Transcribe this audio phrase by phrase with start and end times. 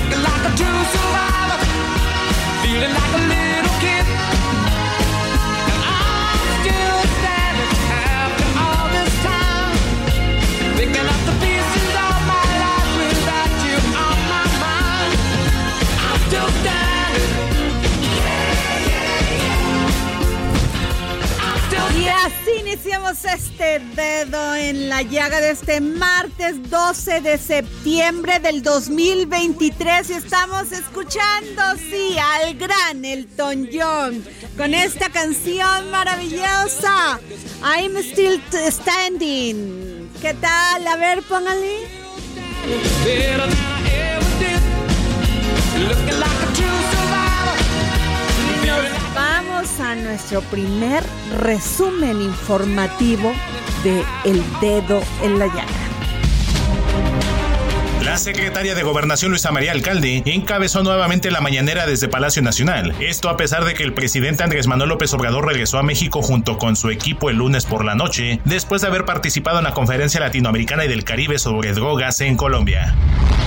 [0.00, 1.58] Looking like a true survivor,
[2.62, 4.39] feeling like a little kid.
[22.90, 30.12] Iniciamos este dedo en la llaga de este martes 12 de septiembre del 2023 y
[30.14, 34.24] estamos escuchando, sí, al gran Elton John
[34.56, 37.20] con esta canción maravillosa,
[37.62, 40.10] I'm Still Standing.
[40.20, 40.84] ¿Qué tal?
[40.88, 41.86] A ver, póngale.
[49.60, 51.04] Vamos a nuestro primer
[51.38, 53.30] resumen informativo
[53.84, 55.89] de El Dedo en la Llaga.
[58.10, 62.92] La secretaria de Gobernación Luisa María Alcalde encabezó nuevamente la mañanera desde Palacio Nacional.
[62.98, 66.58] Esto a pesar de que el presidente Andrés Manuel López Obrador regresó a México junto
[66.58, 70.18] con su equipo el lunes por la noche, después de haber participado en la Conferencia
[70.18, 72.96] Latinoamericana y del Caribe sobre drogas en Colombia.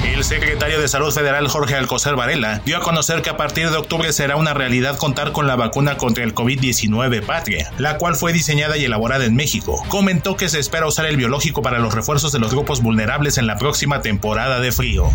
[0.06, 3.78] El secretario de Salud Federal Jorge Alcocer Varela dio a conocer que a partir de
[3.78, 8.31] octubre será una realidad contar con la vacuna contra el COVID-19 Patria, la cual fue
[8.31, 9.84] diseñada y elaborada en México.
[9.88, 13.47] Comentó que se espera usar el biológico para los refuerzos de los grupos vulnerables en
[13.47, 15.09] la próxima temporada de frío.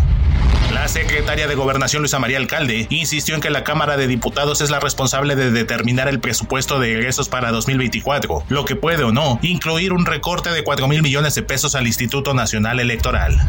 [0.73, 4.69] La secretaria de Gobernación Luisa María Alcalde insistió en que la Cámara de Diputados es
[4.69, 9.39] la responsable de determinar el presupuesto de egresos para 2024, lo que puede o no
[9.41, 13.39] incluir un recorte de 4 mil millones de pesos al Instituto Nacional Electoral.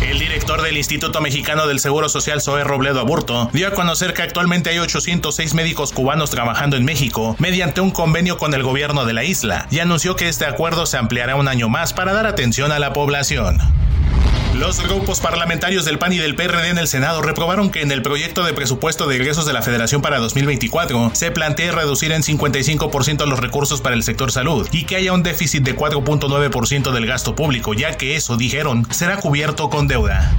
[0.00, 4.22] El director del Instituto Mexicano del Seguro Social, Zoe Robledo Aburto, dio a conocer que
[4.22, 9.12] actualmente hay 806 médicos cubanos trabajando en México mediante un convenio con el gobierno de
[9.12, 12.72] la isla y anunció que este acuerdo se ampliará un año más para dar atención
[12.72, 13.58] a la población.
[14.58, 18.02] Los grupos parlamentarios del PAN y del PRD en el Senado reprobaron que en el
[18.02, 23.24] proyecto de presupuesto de egresos de la Federación para 2024 se plantea reducir en 55%
[23.26, 27.36] los recursos para el sector salud y que haya un déficit de 4.9% del gasto
[27.36, 30.34] público, ya que eso, dijeron, será cubierto con deuda.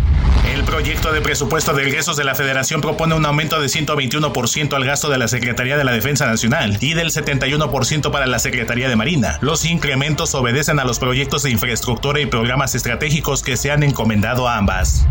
[0.53, 4.83] El proyecto de presupuesto de egresos de la Federación propone un aumento de 121% al
[4.83, 8.95] gasto de la Secretaría de la Defensa Nacional y del 71% para la Secretaría de
[8.95, 9.37] Marina.
[9.41, 14.08] Los incrementos obedecen a los proyectos de infraestructura y programas estratégicos que se han encomendado
[14.47, 15.07] a ambas.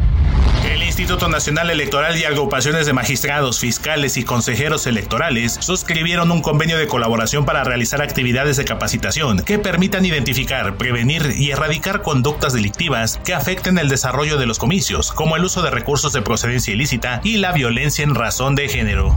[0.64, 6.76] El Instituto Nacional Electoral y agrupaciones de magistrados, fiscales y consejeros electorales suscribieron un convenio
[6.76, 13.18] de colaboración para realizar actividades de capacitación que permitan identificar, prevenir y erradicar conductas delictivas
[13.24, 17.20] que afecten el desarrollo de los comicios, como el uso de recursos de procedencia ilícita
[17.24, 19.16] y la violencia en razón de género.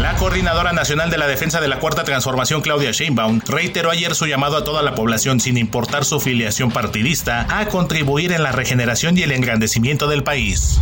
[0.00, 4.26] La coordinadora nacional de la defensa de la Cuarta Transformación, Claudia Sheinbaum, reiteró ayer su
[4.26, 9.16] llamado a toda la población, sin importar su filiación partidista, a contribuir en la regeneración
[9.16, 10.80] y el engrandecimiento país.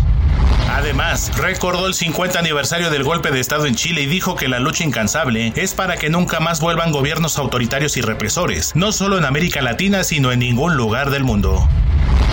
[0.71, 4.59] Además, recordó el 50 aniversario del golpe de Estado en Chile y dijo que la
[4.59, 9.25] lucha incansable es para que nunca más vuelvan gobiernos autoritarios y represores, no solo en
[9.25, 11.69] América Latina, sino en ningún lugar del mundo.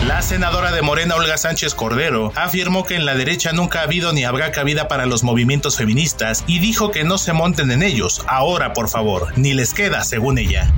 [0.07, 4.13] La senadora de Morena, Olga Sánchez Cordero, afirmó que en la derecha nunca ha habido
[4.13, 8.23] ni habrá cabida para los movimientos feministas y dijo que no se monten en ellos,
[8.27, 10.73] ahora por favor, ni les queda, según ella.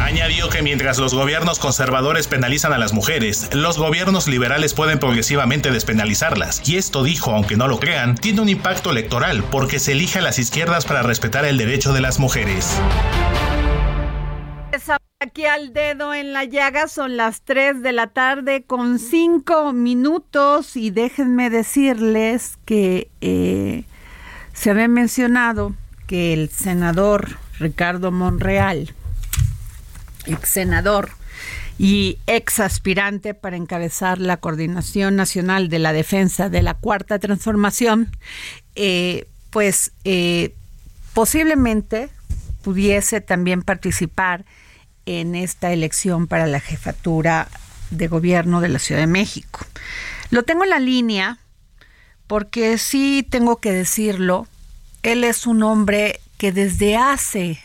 [0.00, 5.70] Añadió que mientras los gobiernos conservadores penalizan a las mujeres, los gobiernos liberales pueden progresivamente
[5.70, 6.66] despenalizarlas.
[6.68, 10.22] Y esto dijo, aunque no lo crean, tiene un impacto electoral porque se elige a
[10.22, 12.80] las izquierdas para respetar el derecho de las mujeres.
[15.22, 20.78] Aquí al dedo en la llaga son las 3 de la tarde con 5 minutos
[20.78, 23.84] y déjenme decirles que eh,
[24.54, 25.74] se había mencionado
[26.06, 28.94] que el senador Ricardo Monreal
[30.30, 31.10] ex senador
[31.78, 38.14] y ex aspirante para encabezar la Coordinación Nacional de la Defensa de la Cuarta Transformación,
[38.74, 40.54] eh, pues eh,
[41.14, 42.10] posiblemente
[42.62, 44.44] pudiese también participar
[45.06, 47.48] en esta elección para la jefatura
[47.90, 49.60] de gobierno de la Ciudad de México.
[50.30, 51.38] Lo tengo en la línea
[52.26, 54.46] porque sí tengo que decirlo,
[55.02, 57.58] él es un hombre que desde hace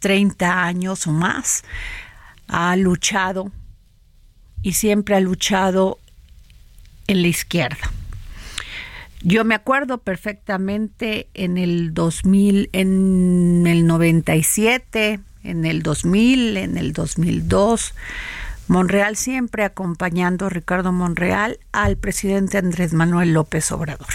[0.00, 1.64] 30 años o más,
[2.48, 3.52] ha luchado
[4.62, 5.98] y siempre ha luchado
[7.06, 7.90] en la izquierda.
[9.22, 16.92] Yo me acuerdo perfectamente en el 2000, en el 97, en el 2000, en el
[16.92, 17.94] 2002,
[18.68, 24.06] Monreal siempre acompañando a Ricardo Monreal al presidente Andrés Manuel López Obrador.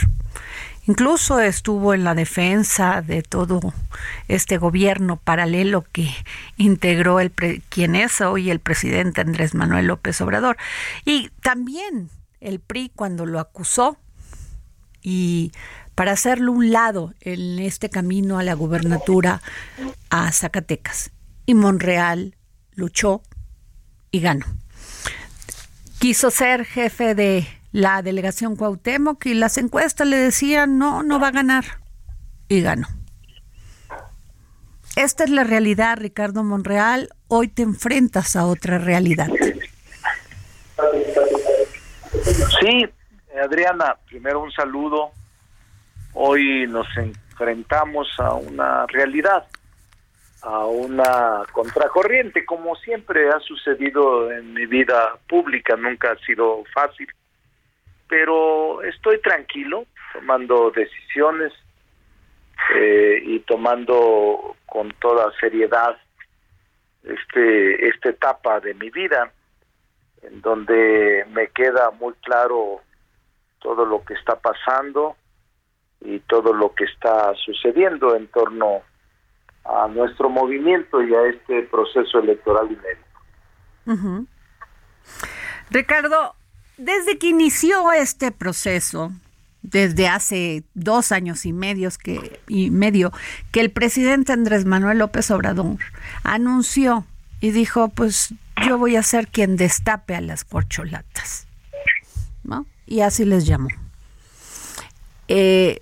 [0.87, 3.73] Incluso estuvo en la defensa de todo
[4.27, 6.09] este gobierno paralelo que
[6.57, 7.31] integró el
[7.69, 10.57] quien es hoy el presidente Andrés Manuel López Obrador.
[11.03, 12.09] Y también
[12.39, 13.97] el PRI cuando lo acusó
[15.01, 15.51] y
[15.95, 19.41] para hacerlo un lado en este camino a la gubernatura
[20.09, 21.11] a Zacatecas.
[21.47, 22.35] Y Monreal
[22.75, 23.23] luchó
[24.11, 24.45] y ganó.
[25.99, 31.27] Quiso ser jefe de la delegación Cuauhtémoc y las encuestas le decían, no, no va
[31.27, 31.66] a ganar.
[32.48, 32.88] Y ganó.
[34.95, 37.10] Esta es la realidad, Ricardo Monreal.
[37.27, 39.27] Hoy te enfrentas a otra realidad.
[42.62, 42.88] Sí,
[43.44, 45.12] Adriana, primero un saludo.
[46.13, 49.48] Hoy nos enfrentamos a una realidad,
[50.44, 55.75] a una contracorriente, como siempre ha sucedido en mi vida pública.
[55.75, 57.10] Nunca ha sido fácil
[58.07, 61.53] pero estoy tranquilo tomando decisiones
[62.75, 65.97] eh, y tomando con toda seriedad
[67.03, 69.31] este esta etapa de mi vida
[70.21, 72.81] en donde me queda muy claro
[73.59, 75.15] todo lo que está pasando
[76.01, 78.81] y todo lo que está sucediendo en torno
[79.65, 84.25] a nuestro movimiento y a este proceso electoral inédito.
[85.71, 86.35] Ricardo,
[86.77, 89.12] desde que inició este proceso,
[89.62, 93.12] desde hace dos años y, medios que, y medio,
[93.51, 95.77] que el presidente Andrés Manuel López Obrador
[96.24, 97.06] anunció
[97.42, 98.33] y dijo, pues
[98.68, 101.48] yo voy a ser quien destape a las corcholatas.
[102.44, 102.66] ¿no?
[102.86, 103.69] Y así les llamó.
[105.27, 105.81] Eh,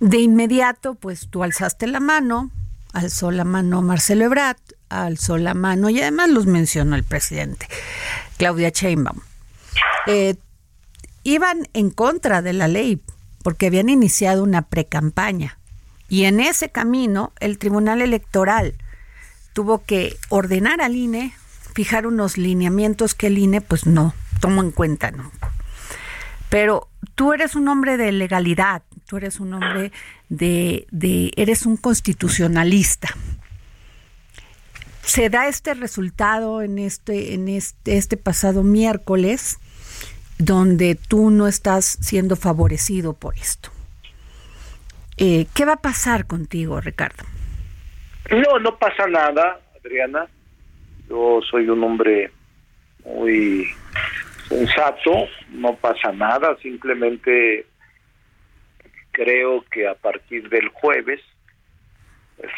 [0.00, 2.50] de inmediato, pues tú alzaste la mano,
[2.92, 4.56] alzó la mano Marcelo Ebrard,
[4.88, 7.68] alzó la mano y además los mencionó el presidente,
[8.38, 9.20] Claudia Sheinbaum
[10.06, 10.36] eh,
[11.22, 13.00] iban en contra de la ley
[13.42, 15.58] porque habían iniciado una precampaña.
[16.08, 18.74] Y en ese camino el Tribunal Electoral
[19.52, 21.34] tuvo que ordenar al INE
[21.74, 25.52] fijar unos lineamientos que el INE pues no tomó en cuenta nunca.
[26.48, 29.90] Pero tú eres un hombre de legalidad, tú eres un hombre
[30.28, 33.08] de, de eres un constitucionalista.
[35.02, 39.58] Se da este resultado en este, en este, este pasado miércoles
[40.44, 43.70] donde tú no estás siendo favorecido por esto.
[45.16, 47.24] Eh, ¿Qué va a pasar contigo, Ricardo?
[48.30, 50.26] No, no pasa nada, Adriana.
[51.08, 52.32] Yo soy un hombre
[53.04, 53.68] muy
[54.48, 57.66] sensato, no pasa nada, simplemente
[59.12, 61.20] creo que a partir del jueves,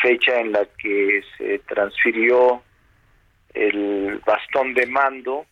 [0.01, 2.63] fecha en la que se transfirió
[3.53, 5.45] el bastón de mando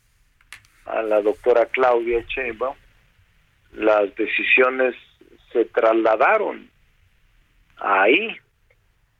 [0.86, 2.76] a la doctora Claudia Sheinbaum,
[3.72, 4.94] las decisiones
[5.52, 6.68] se trasladaron
[7.78, 8.36] ahí.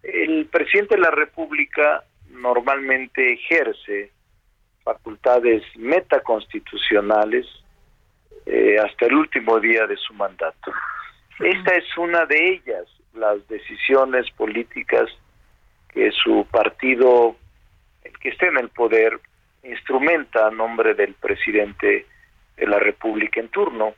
[0.03, 4.11] El presidente de la República normalmente ejerce
[4.83, 7.47] facultades metaconstitucionales
[8.47, 10.73] eh, hasta el último día de su mandato.
[11.39, 15.09] Esta es una de ellas, las decisiones políticas
[15.93, 17.37] que su partido,
[18.03, 19.21] el que esté en el poder,
[19.63, 22.07] instrumenta a nombre del presidente
[22.57, 23.95] de la República en turno.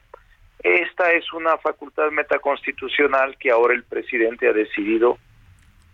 [0.62, 5.18] Esta es una facultad metaconstitucional que ahora el presidente ha decidido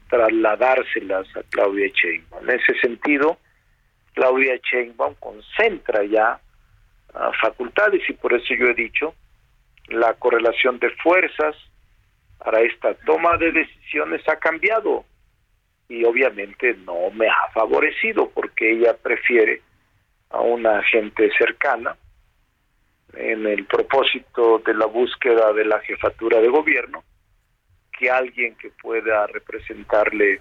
[0.09, 2.49] trasladárselas a Claudia Sheinbaum.
[2.49, 3.39] En ese sentido,
[4.15, 6.41] Claudia Sheinbaum concentra ya
[7.41, 9.15] facultades y por eso yo he dicho
[9.89, 11.57] la correlación de fuerzas
[12.39, 15.05] para esta toma de decisiones ha cambiado
[15.90, 19.61] y obviamente no me ha favorecido porque ella prefiere
[20.30, 21.97] a una gente cercana
[23.12, 27.02] en el propósito de la búsqueda de la jefatura de gobierno
[27.99, 30.40] que alguien que pueda representarle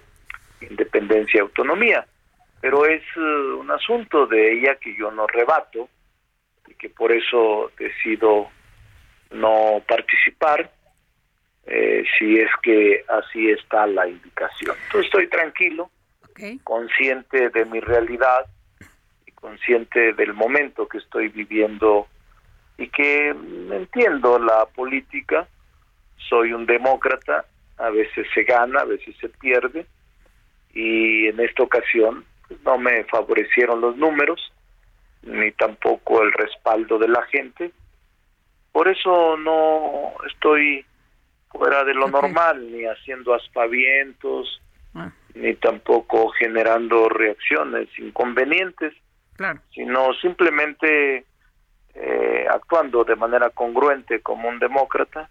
[0.60, 2.06] independencia y autonomía.
[2.60, 5.88] Pero es eh, un asunto de ella que yo no rebato
[6.68, 8.48] y que por eso decido
[9.32, 10.70] no participar
[11.72, 14.76] eh, si es que así está la indicación.
[14.86, 15.88] Entonces estoy tranquilo,
[16.64, 18.46] consciente de mi realidad
[19.24, 22.08] y consciente del momento que estoy viviendo
[22.76, 25.46] y que entiendo la política,
[26.28, 27.44] soy un demócrata,
[27.78, 29.86] a veces se gana, a veces se pierde
[30.74, 34.52] y en esta ocasión pues, no me favorecieron los números
[35.22, 37.70] ni tampoco el respaldo de la gente.
[38.72, 40.84] Por eso no estoy
[41.50, 44.60] fuera de lo normal, ni haciendo aspavientos,
[44.94, 45.10] ah.
[45.34, 48.94] ni tampoco generando reacciones inconvenientes,
[49.74, 51.24] sino simplemente
[51.94, 55.28] eh, actuando de manera congruente como un demócrata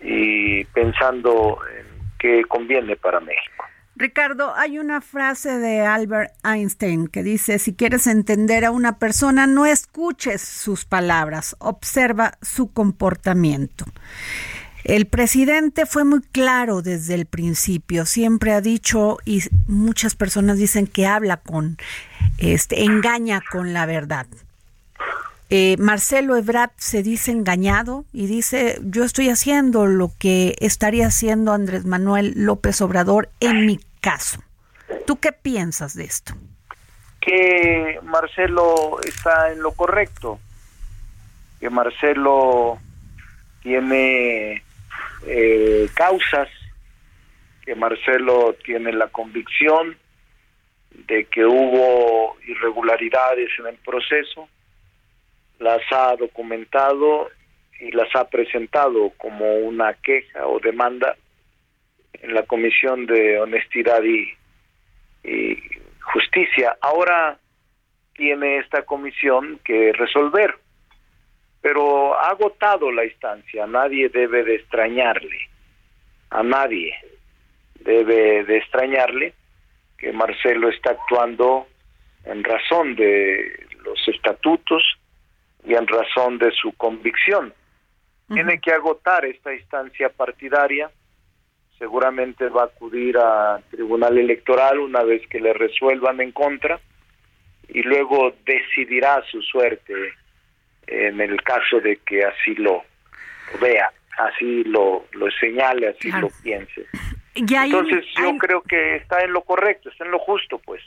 [0.00, 1.86] y pensando en
[2.18, 3.64] qué conviene para México.
[3.96, 9.46] Ricardo, hay una frase de Albert Einstein que dice, si quieres entender a una persona,
[9.46, 13.84] no escuches sus palabras, observa su comportamiento.
[14.84, 20.86] El presidente fue muy claro desde el principio, siempre ha dicho y muchas personas dicen
[20.86, 21.78] que habla con,
[22.36, 24.26] este, engaña con la verdad.
[25.48, 31.52] Eh, Marcelo Ebrard se dice engañado y dice, yo estoy haciendo lo que estaría haciendo
[31.52, 34.42] Andrés Manuel López Obrador en mi caso.
[35.06, 36.34] ¿Tú qué piensas de esto?
[37.22, 40.40] Que Marcelo está en lo correcto,
[41.58, 42.78] que Marcelo
[43.62, 44.63] tiene
[45.26, 46.48] eh, causas,
[47.64, 49.96] que Marcelo tiene la convicción
[50.90, 54.48] de que hubo irregularidades en el proceso,
[55.58, 57.30] las ha documentado
[57.80, 61.16] y las ha presentado como una queja o demanda
[62.14, 64.32] en la Comisión de Honestidad y,
[66.12, 66.76] Justicia.
[66.80, 67.38] Ahora
[68.14, 70.54] tiene esta comisión que resolver,
[71.64, 75.48] pero ha agotado la instancia, nadie debe de extrañarle,
[76.28, 76.94] a nadie
[77.80, 79.32] debe de extrañarle
[79.96, 81.66] que Marcelo está actuando
[82.26, 84.82] en razón de los estatutos,
[85.64, 87.54] y en razón de su convicción.
[88.28, 90.90] Tiene que agotar esta instancia partidaria,
[91.78, 96.78] seguramente va a acudir al Tribunal Electoral una vez que le resuelvan en contra
[97.68, 99.94] y luego decidirá su suerte
[100.86, 102.82] en el caso de que así lo
[103.60, 106.86] vea, así lo, lo señale, así lo piense.
[107.34, 110.80] Entonces yo creo que está en lo correcto, está en lo justo, pues.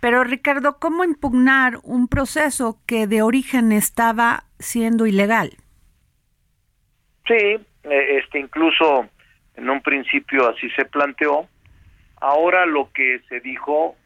[0.00, 5.52] Pero Ricardo, ¿cómo impugnar un proceso que de origen estaba siendo ilegal?
[7.26, 9.08] Sí, eh, este incluso
[9.56, 11.48] en un principio así se planteó.
[12.20, 13.96] Ahora lo que se dijo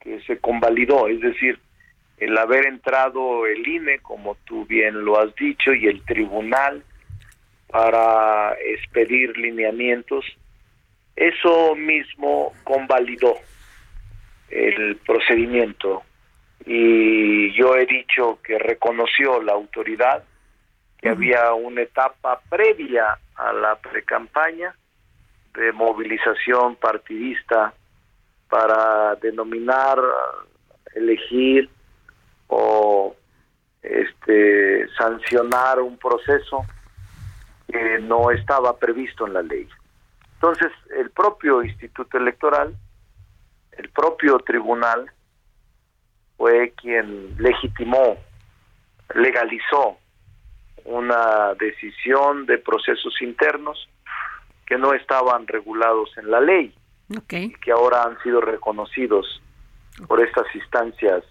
[0.00, 1.58] que se convalidó, es decir,
[2.20, 6.82] el haber entrado el INE, como tú bien lo has dicho, y el tribunal
[7.68, 10.24] para expedir lineamientos
[11.18, 13.34] eso mismo convalidó
[14.50, 16.04] el procedimiento.
[16.64, 20.22] Y yo he dicho que reconoció la autoridad
[20.96, 24.72] que había una etapa previa a la precampaña
[25.54, 27.74] de movilización partidista
[28.48, 29.98] para denominar,
[30.94, 31.68] elegir
[32.48, 33.14] o
[33.82, 36.64] este sancionar un proceso
[37.68, 39.68] que no estaba previsto en la ley.
[40.34, 42.74] Entonces, el propio Instituto Electoral,
[43.72, 45.10] el propio tribunal,
[46.36, 48.16] fue quien legitimó,
[49.14, 49.98] legalizó
[50.84, 53.88] una decisión de procesos internos
[54.66, 56.74] que no estaban regulados en la ley
[57.08, 59.42] y que ahora han sido reconocidos
[60.06, 61.24] por estas instancias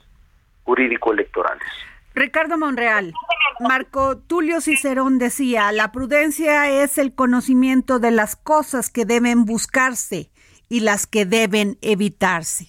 [0.68, 1.68] jurídico-electorales.
[2.14, 3.14] Ricardo Monreal,
[3.62, 10.30] Marco Tulio Cicerón decía, la prudencia es el conocimiento de las cosas que deben buscarse
[10.68, 12.66] y las que deben evitarse.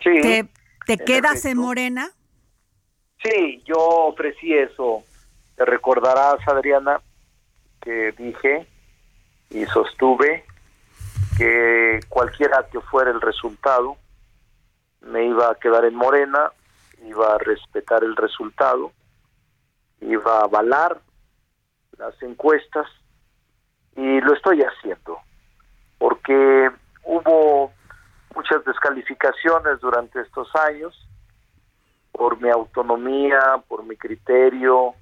[0.00, 0.20] Sí.
[0.86, 1.58] ¿Te, quedas en.
[1.58, 2.10] Morena?
[3.22, 5.02] Sí, yo ofrecí eso.
[5.56, 7.00] Te recordarás, Adriana,
[7.82, 8.68] que dije
[9.50, 10.44] y sostuve
[11.36, 13.96] que cualquiera que fuera el resultado,
[15.00, 16.52] me iba a quedar en Morena,
[17.04, 18.92] iba a respetar el resultado,
[20.00, 21.00] iba a avalar
[21.96, 22.86] las encuestas
[23.96, 25.18] y lo estoy haciendo
[25.98, 26.70] porque
[27.04, 27.72] hubo
[28.34, 30.94] muchas descalificaciones durante estos años
[32.12, 34.94] por mi autonomía, por mi criterio,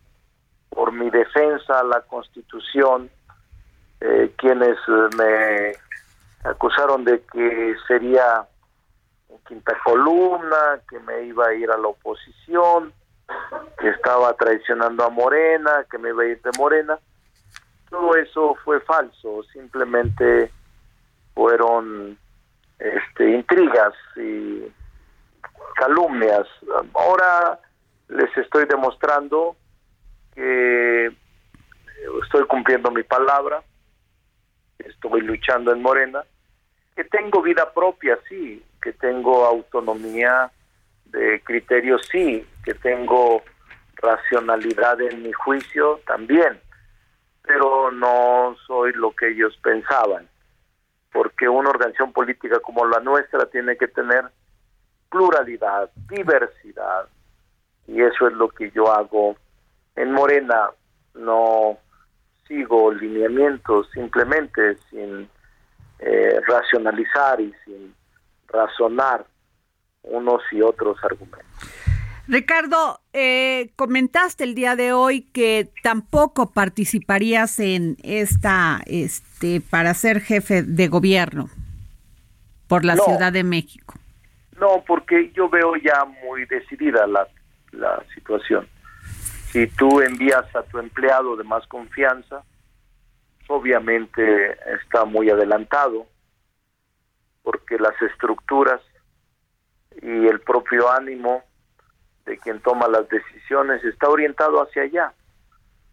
[0.70, 3.10] por mi defensa a la Constitución,
[4.00, 5.72] eh, quienes eh, me
[6.48, 8.46] acusaron de que sería
[9.28, 12.92] en quinta columna, que me iba a ir a la oposición,
[13.78, 16.98] que estaba traicionando a Morena, que me iba a ir de Morena.
[17.90, 20.50] Todo eso fue falso, simplemente
[21.34, 22.18] fueron
[22.78, 24.66] este, intrigas y
[25.76, 26.46] calumnias.
[26.94, 27.60] Ahora
[28.08, 29.56] les estoy demostrando
[30.34, 31.12] que
[32.24, 33.62] estoy cumpliendo mi palabra,
[34.78, 36.24] estoy luchando en Morena,
[36.94, 40.48] que tengo vida propia, sí, que tengo autonomía
[41.06, 43.42] de criterio, sí, que tengo
[43.96, 46.60] racionalidad en mi juicio también,
[47.42, 50.28] pero no soy lo que ellos pensaban,
[51.12, 54.26] porque una organización política como la nuestra tiene que tener
[55.10, 57.08] pluralidad, diversidad,
[57.88, 59.34] y eso es lo que yo hago
[59.96, 60.70] en Morena,
[61.14, 61.76] no
[62.46, 65.28] sigo lineamientos simplemente sin
[65.98, 67.95] eh, racionalizar y sin
[68.56, 69.26] razonar
[70.02, 71.46] unos y otros argumentos.
[72.28, 80.20] Ricardo, eh, comentaste el día de hoy que tampoco participarías en esta, este, para ser
[80.20, 81.48] jefe de gobierno
[82.66, 83.04] por la No.
[83.04, 83.94] Ciudad de México.
[84.58, 87.28] No, porque yo veo ya muy decidida la,
[87.72, 88.66] la situación.
[89.52, 92.42] Si tú envías a tu empleado de más confianza,
[93.46, 96.06] obviamente está muy adelantado,
[97.46, 98.80] porque las estructuras
[100.02, 101.44] y el propio ánimo
[102.24, 105.12] de quien toma las decisiones está orientado hacia allá.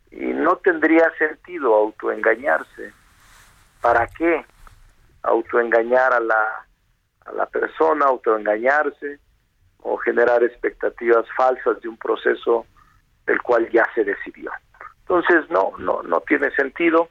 [0.09, 2.91] Y no tendría sentido autoengañarse.
[3.81, 4.43] ¿Para qué?
[5.21, 6.65] Autoengañar a la,
[7.23, 9.19] a la persona, autoengañarse
[9.83, 12.65] o generar expectativas falsas de un proceso
[13.27, 14.51] del cual ya se decidió.
[15.01, 17.09] Entonces, no, no, no tiene sentido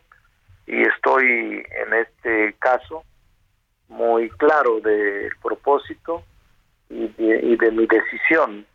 [0.67, 3.05] y estoy en este caso
[3.89, 6.25] muy claro del propósito
[6.89, 8.67] y de, y de mi decisión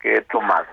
[0.00, 0.66] que he tomado.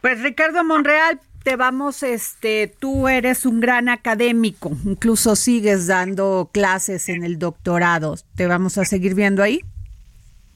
[0.00, 7.08] Pues Ricardo Monreal, te vamos, este, tú eres un gran académico, incluso sigues dando clases
[7.08, 8.14] en el doctorado.
[8.36, 9.60] ¿Te vamos a seguir viendo ahí?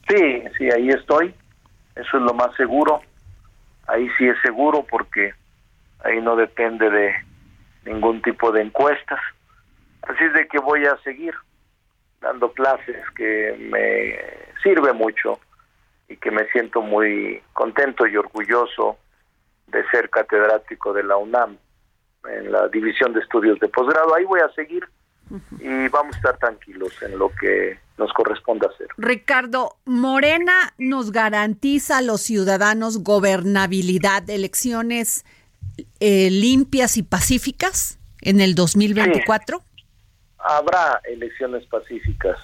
[0.09, 1.33] Sí, sí, ahí estoy.
[1.95, 3.01] Eso es lo más seguro.
[3.87, 5.33] Ahí sí es seguro porque
[6.03, 7.13] ahí no depende de
[7.85, 9.19] ningún tipo de encuestas.
[10.07, 11.33] Así es de que voy a seguir
[12.21, 14.17] dando clases que me
[14.63, 15.39] sirve mucho
[16.09, 18.97] y que me siento muy contento y orgulloso
[19.67, 21.57] de ser catedrático de la UNAM
[22.29, 24.15] en la división de estudios de posgrado.
[24.15, 24.87] Ahí voy a seguir
[25.59, 28.87] y vamos a estar tranquilos en lo que nos corresponde hacer.
[28.97, 35.25] Ricardo, Morena nos garantiza a los ciudadanos gobernabilidad, elecciones
[35.99, 39.63] eh, limpias y pacíficas en el 2024.
[40.39, 42.37] Habrá elecciones pacíficas,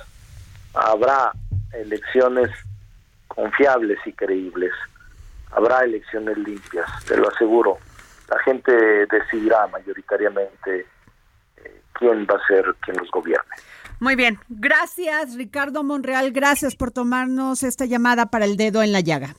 [0.74, 1.32] habrá
[1.74, 2.50] elecciones
[3.28, 4.72] confiables y creíbles,
[5.52, 7.78] habrá elecciones limpias, te lo aseguro.
[8.30, 8.72] La gente
[9.06, 10.88] decidirá mayoritariamente
[11.58, 13.56] eh, quién va a ser quien los gobierne.
[14.00, 19.00] Muy bien, gracias Ricardo Monreal, gracias por tomarnos esta llamada para el dedo en la
[19.02, 19.36] llaga.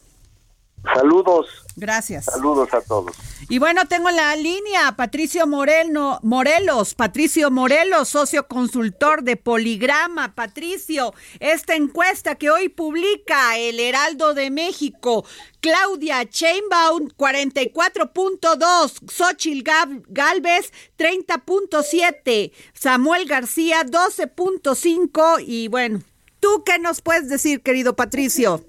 [0.93, 2.27] Saludos, Gracias.
[2.27, 3.17] saludos a todos.
[3.49, 10.35] Y bueno, tengo en la línea Patricio Moreno, Morelos, Patricio Morelos, socio consultor de Poligrama.
[10.35, 15.25] Patricio, esta encuesta que hoy publica el Heraldo de México,
[15.61, 19.65] Claudia Chainbaum 44.2, Xochil
[20.09, 26.01] Galvez 30.7, Samuel García 12.5 y bueno,
[26.41, 28.65] ¿tú qué nos puedes decir, querido Patricio?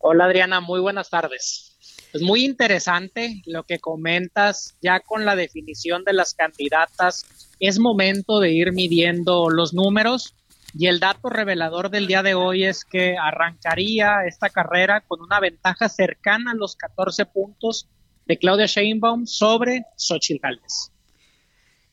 [0.00, 1.76] Hola Adriana, muy buenas tardes.
[2.12, 7.26] Es muy interesante lo que comentas ya con la definición de las candidatas.
[7.58, 10.34] Es momento de ir midiendo los números
[10.72, 15.40] Y el dato revelador del día de hoy es que arrancaría esta carrera con una
[15.40, 17.88] ventaja cercana a los 14 puntos
[18.26, 20.92] de Claudia Sheinbaum sobre Xochitl Gálvez.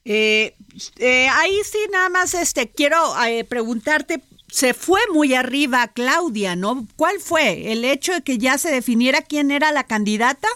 [0.03, 0.53] Eh,
[0.97, 6.87] eh, ahí sí, nada más este, quiero eh, preguntarte, se fue muy arriba Claudia, ¿no?
[6.95, 7.71] ¿Cuál fue?
[7.71, 10.47] ¿El hecho de que ya se definiera quién era la candidata?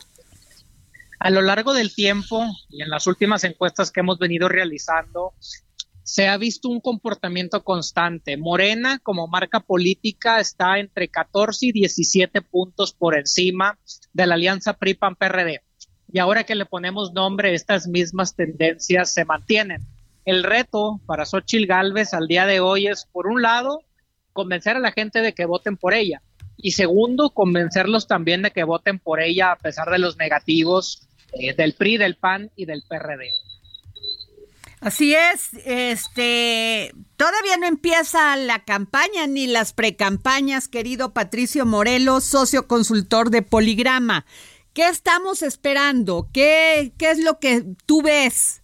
[1.19, 5.33] A lo largo del tiempo y en las últimas encuestas que hemos venido realizando,
[6.03, 8.37] se ha visto un comportamiento constante.
[8.37, 13.77] Morena, como marca política, está entre 14 y 17 puntos por encima
[14.13, 15.61] de la alianza PRI-PAN-PRD
[16.11, 19.85] y ahora que le ponemos nombre, estas mismas tendencias se mantienen.
[20.29, 23.81] El reto para Xochitl Galvez al día de hoy es, por un lado,
[24.31, 26.21] convencer a la gente de que voten por ella
[26.55, 31.55] y segundo, convencerlos también de que voten por ella a pesar de los negativos eh,
[31.55, 33.31] del PRI, del PAN y del PRD.
[34.81, 42.67] Así es, este, todavía no empieza la campaña ni las precampañas, querido Patricio Morelos, socio
[42.67, 44.27] consultor de Poligrama.
[44.73, 46.29] ¿Qué estamos esperando?
[46.31, 48.61] ¿Qué, ¿Qué es lo que tú ves?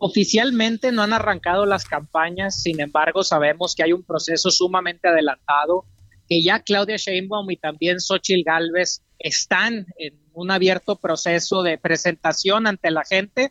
[0.00, 5.86] Oficialmente no han arrancado las campañas, sin embargo sabemos que hay un proceso sumamente adelantado,
[6.28, 12.68] que ya Claudia Sheinbaum y también Xochitl Galvez están en un abierto proceso de presentación
[12.68, 13.50] ante la gente.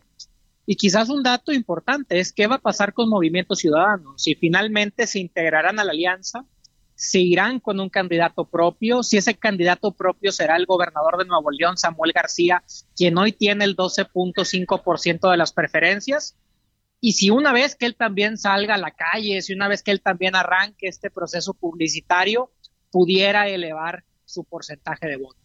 [0.65, 5.05] Y quizás un dato importante es qué va a pasar con Movimiento Ciudadano, si finalmente
[5.05, 6.45] se integrarán a la alianza
[6.97, 9.03] seguirán con un candidato propio.
[9.03, 12.63] Si ese candidato propio será el gobernador de Nuevo León, Samuel García,
[12.95, 16.35] quien hoy tiene el 12.5% de las preferencias.
[16.99, 19.91] Y si una vez que él también salga a la calle, si una vez que
[19.91, 22.51] él también arranque este proceso publicitario,
[22.89, 25.39] pudiera elevar su porcentaje de votos.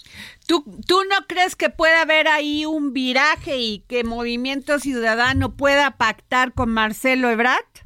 [0.46, 5.98] ¿Tú, ¿Tú no crees que pueda haber ahí un viraje y que Movimiento Ciudadano pueda
[5.98, 7.81] pactar con Marcelo Ebrard?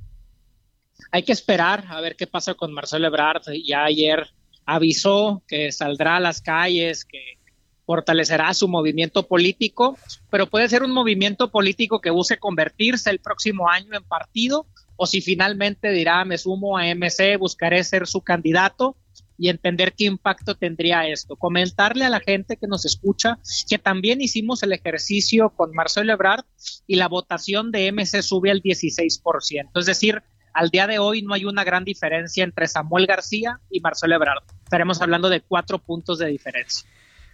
[1.11, 3.43] Hay que esperar a ver qué pasa con Marcelo Ebrard.
[3.65, 4.29] Ya ayer
[4.65, 7.39] avisó que saldrá a las calles, que
[7.87, 9.97] fortalecerá su movimiento político,
[10.29, 14.67] pero puede ser un movimiento político que busque convertirse el próximo año en partido,
[14.97, 18.97] o si finalmente dirá me sumo a MC, buscaré ser su candidato
[19.39, 21.37] y entender qué impacto tendría esto.
[21.37, 23.39] Comentarle a la gente que nos escucha
[23.69, 26.45] que también hicimos el ejercicio con Marcelo Ebrard
[26.87, 29.71] y la votación de MC sube al 16%.
[29.75, 30.23] Es decir,
[30.57, 34.43] al día de hoy no hay una gran diferencia entre Samuel García y Marcelo Ebrard.
[34.65, 36.89] Estaremos hablando de cuatro puntos de diferencia.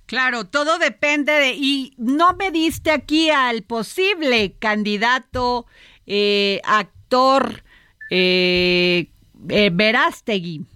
[0.06, 1.54] Claro, todo depende de...
[1.54, 5.66] Y no me diste aquí al posible candidato,
[6.04, 7.62] eh, actor
[8.10, 9.06] eh,
[9.48, 10.66] eh, Verástegui.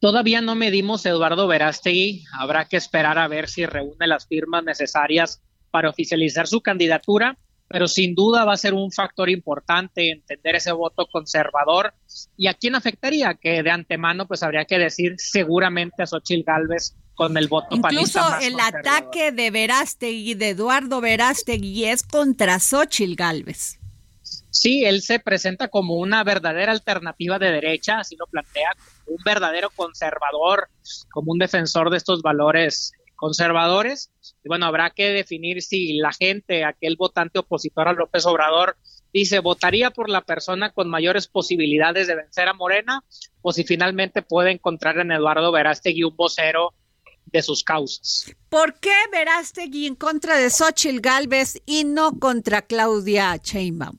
[0.00, 2.24] Todavía no medimos Eduardo Verástegui.
[2.38, 7.88] Habrá que esperar a ver si reúne las firmas necesarias para oficializar su candidatura pero
[7.88, 11.94] sin duda va a ser un factor importante entender ese voto conservador.
[12.36, 13.34] ¿Y a quién afectaría?
[13.34, 18.20] Que de antemano pues habría que decir seguramente a Xochitl Galvez con el voto Incluso
[18.40, 23.78] el ataque de Verástegui, de Eduardo Verástegui, es contra Xochitl Galvez.
[24.50, 28.70] Sí, él se presenta como una verdadera alternativa de derecha, así lo plantea,
[29.06, 30.68] un verdadero conservador,
[31.10, 34.10] como un defensor de estos valores conservadores.
[34.42, 38.76] Y bueno, habrá que definir si la gente, aquel votante opositor a López Obrador,
[39.12, 43.02] dice votaría por la persona con mayores posibilidades de vencer a Morena,
[43.42, 46.74] o si finalmente puede encontrar en Eduardo Verástegui un vocero
[47.26, 48.32] de sus causas.
[48.48, 53.98] ¿Por qué Verástegui en contra de Xochitl Galvez y no contra Claudia Sheinbaum?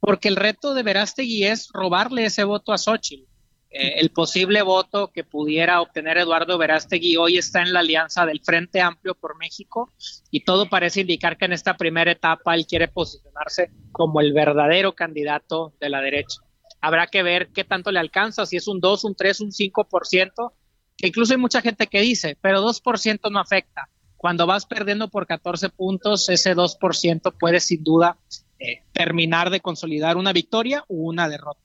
[0.00, 3.33] Porque el reto de Verástegui es robarle ese voto a Xochitl.
[3.76, 8.40] Eh, el posible voto que pudiera obtener Eduardo Verástegui hoy está en la alianza del
[8.40, 9.92] Frente Amplio por México
[10.30, 14.94] y todo parece indicar que en esta primera etapa él quiere posicionarse como el verdadero
[14.94, 16.38] candidato de la derecha.
[16.80, 20.52] Habrá que ver qué tanto le alcanza, si es un 2, un 3, un 5%,
[20.96, 23.88] que incluso hay mucha gente que dice, pero 2% no afecta.
[24.16, 28.18] Cuando vas perdiendo por 14 puntos, ese 2% puede sin duda
[28.60, 31.63] eh, terminar de consolidar una victoria o una derrota.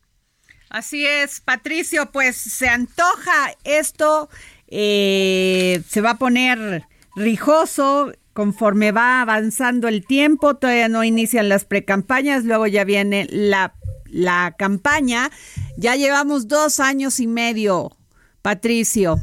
[0.69, 4.29] Así es, Patricio, pues se antoja esto,
[4.67, 6.83] eh, se va a poner
[7.15, 13.73] rijoso conforme va avanzando el tiempo, todavía no inician las precampañas, luego ya viene la,
[14.05, 15.31] la campaña,
[15.75, 17.97] ya llevamos dos años y medio,
[18.43, 19.19] Patricio.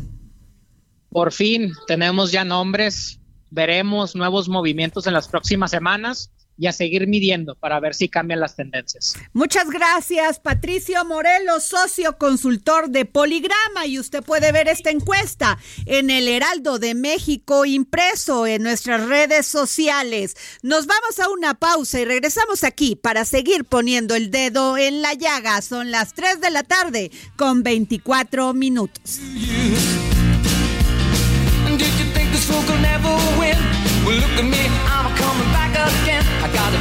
[1.10, 7.06] Por fin tenemos ya nombres, veremos nuevos movimientos en las próximas semanas y a seguir
[7.06, 9.14] midiendo para ver si cambian las tendencias.
[9.32, 13.86] Muchas gracias, Patricio Morelos, socio consultor de Poligrama.
[13.86, 19.46] Y usted puede ver esta encuesta en el Heraldo de México impreso en nuestras redes
[19.46, 20.36] sociales.
[20.62, 25.14] Nos vamos a una pausa y regresamos aquí para seguir poniendo el dedo en la
[25.14, 25.60] llaga.
[25.62, 29.20] Son las 3 de la tarde con 24 minutos.
[34.06, 34.75] Well, look at me,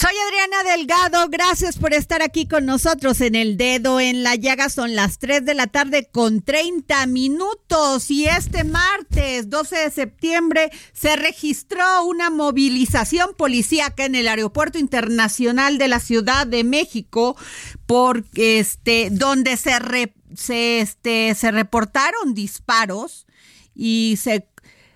[0.00, 4.70] Soy Adriana Delgado, gracias por estar aquí con nosotros en el dedo en la llaga.
[4.70, 10.70] Son las 3 de la tarde con 30 minutos y este martes 12 de septiembre
[10.94, 17.36] se registró una movilización policíaca en el Aeropuerto Internacional de la Ciudad de México
[17.84, 23.26] porque este donde se re- se este se reportaron disparos
[23.74, 24.48] y se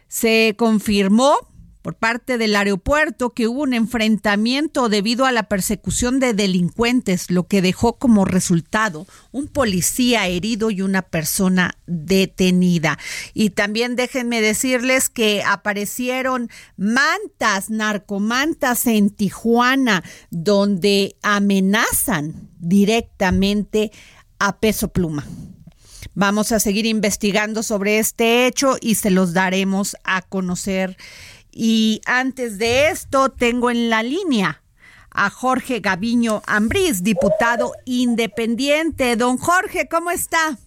[0.08, 1.36] se confirmó
[1.84, 7.46] por parte del aeropuerto que hubo un enfrentamiento debido a la persecución de delincuentes, lo
[7.46, 12.98] que dejó como resultado un policía herido y una persona detenida.
[13.34, 23.92] Y también déjenme decirles que aparecieron mantas, narcomantas en Tijuana, donde amenazan directamente
[24.38, 25.26] a peso pluma.
[26.14, 30.96] Vamos a seguir investigando sobre este hecho y se los daremos a conocer.
[31.56, 34.60] Y antes de esto, tengo en la línea
[35.12, 39.14] a Jorge Gaviño Ambrís, diputado independiente.
[39.14, 40.58] Don Jorge, ¿cómo está?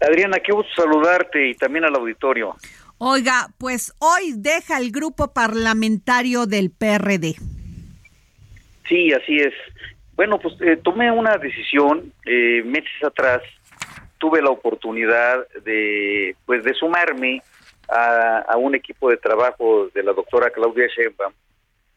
[0.00, 2.54] Adriana, qué gusto saludarte y también al auditorio.
[2.98, 7.34] Oiga, pues hoy deja el grupo parlamentario del PRD.
[8.88, 9.52] Sí, así es.
[10.14, 13.42] Bueno, pues eh, tomé una decisión eh, meses atrás.
[14.18, 17.42] Tuve la oportunidad de, pues, de sumarme
[17.88, 21.32] a, a un equipo de trabajo de la doctora Claudia Sheinbaum,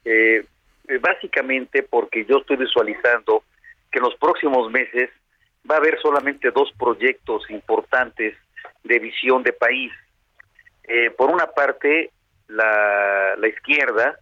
[0.06, 0.45] eh,
[0.88, 3.43] eh, básicamente porque yo estoy visualizando
[3.91, 5.10] que en los próximos meses
[5.69, 8.36] va a haber solamente dos proyectos importantes
[8.84, 9.91] de visión de país.
[10.84, 12.12] Eh, por una parte,
[12.47, 14.17] la, la izquierda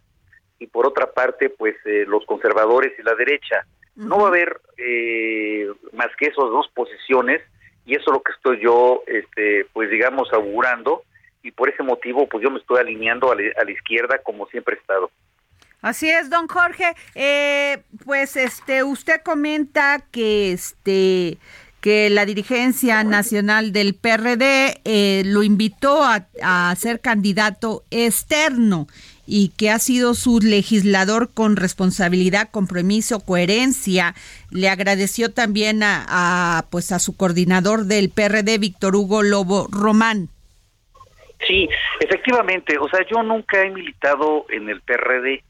[0.58, 3.64] y por otra parte, pues eh, los conservadores y la derecha.
[3.94, 7.42] No va a haber eh, más que esas dos posiciones
[7.84, 11.02] y eso es lo que estoy yo, este, pues digamos, augurando
[11.42, 14.46] y por ese motivo, pues yo me estoy alineando a la, a la izquierda como
[14.46, 15.10] siempre he estado.
[15.80, 16.94] Así es, don Jorge.
[17.14, 21.38] Eh, pues este, usted comenta que este
[21.80, 28.88] que la dirigencia nacional del PRD eh, lo invitó a, a ser candidato externo
[29.26, 34.14] y que ha sido su legislador con responsabilidad, compromiso, coherencia.
[34.50, 40.30] Le agradeció también a, a, pues a su coordinador del PRD, Víctor Hugo Lobo Román.
[41.46, 41.68] Sí,
[42.00, 45.42] efectivamente, o sea, yo nunca he militado en el PRD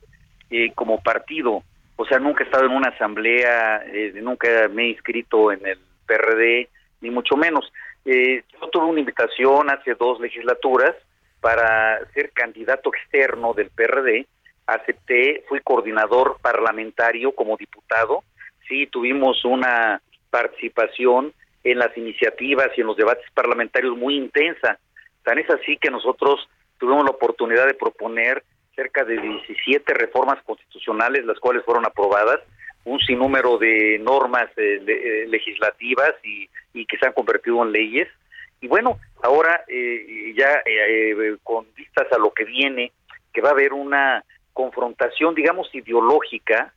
[0.50, 1.62] eh, como partido,
[1.96, 5.78] o sea, nunca he estado en una asamblea, eh, nunca me he inscrito en el
[6.06, 6.68] PRD,
[7.00, 7.72] ni mucho menos.
[8.04, 10.94] Eh, yo tuve una invitación hace dos legislaturas
[11.40, 14.26] para ser candidato externo del PRD,
[14.66, 18.22] acepté, fui coordinador parlamentario como diputado,
[18.68, 21.32] sí, tuvimos una participación
[21.64, 24.78] en las iniciativas y en los debates parlamentarios muy intensa.
[25.28, 28.42] Tan es así que nosotros tuvimos la oportunidad de proponer
[28.74, 32.40] cerca de 17 reformas constitucionales, las cuales fueron aprobadas,
[32.84, 37.72] un sinnúmero de normas eh, de, eh, legislativas y, y, que se han convertido en
[37.72, 38.08] leyes.
[38.62, 42.90] Y bueno, ahora eh, ya eh, con vistas a lo que viene,
[43.30, 46.72] que va a haber una confrontación, digamos, ideológica,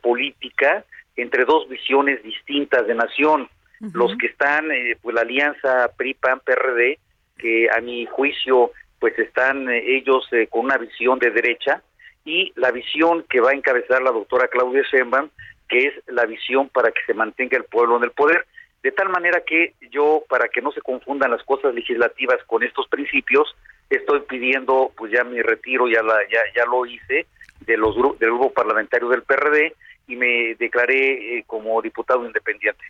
[0.00, 3.42] política, entre dos visiones distintas de nación.
[3.42, 3.92] Uh -huh.
[3.92, 4.70] Los que están,
[5.02, 6.98] pues la alianza PRI-PAN-PRD,
[7.38, 11.82] que a mi juicio pues están eh, ellos eh, con una visión de derecha
[12.24, 15.28] y la visión que va a encabezar la doctora Claudia Sheinbaum
[15.68, 18.46] que es la visión para que se mantenga el pueblo en el poder
[18.82, 22.88] de tal manera que yo para que no se confundan las cosas legislativas con estos
[22.88, 23.54] principios
[23.90, 27.26] estoy pidiendo pues ya mi retiro ya la ya ya lo hice
[27.60, 29.74] de los del grupo parlamentario del PRD
[30.06, 32.84] y me declaré eh, como diputado independiente.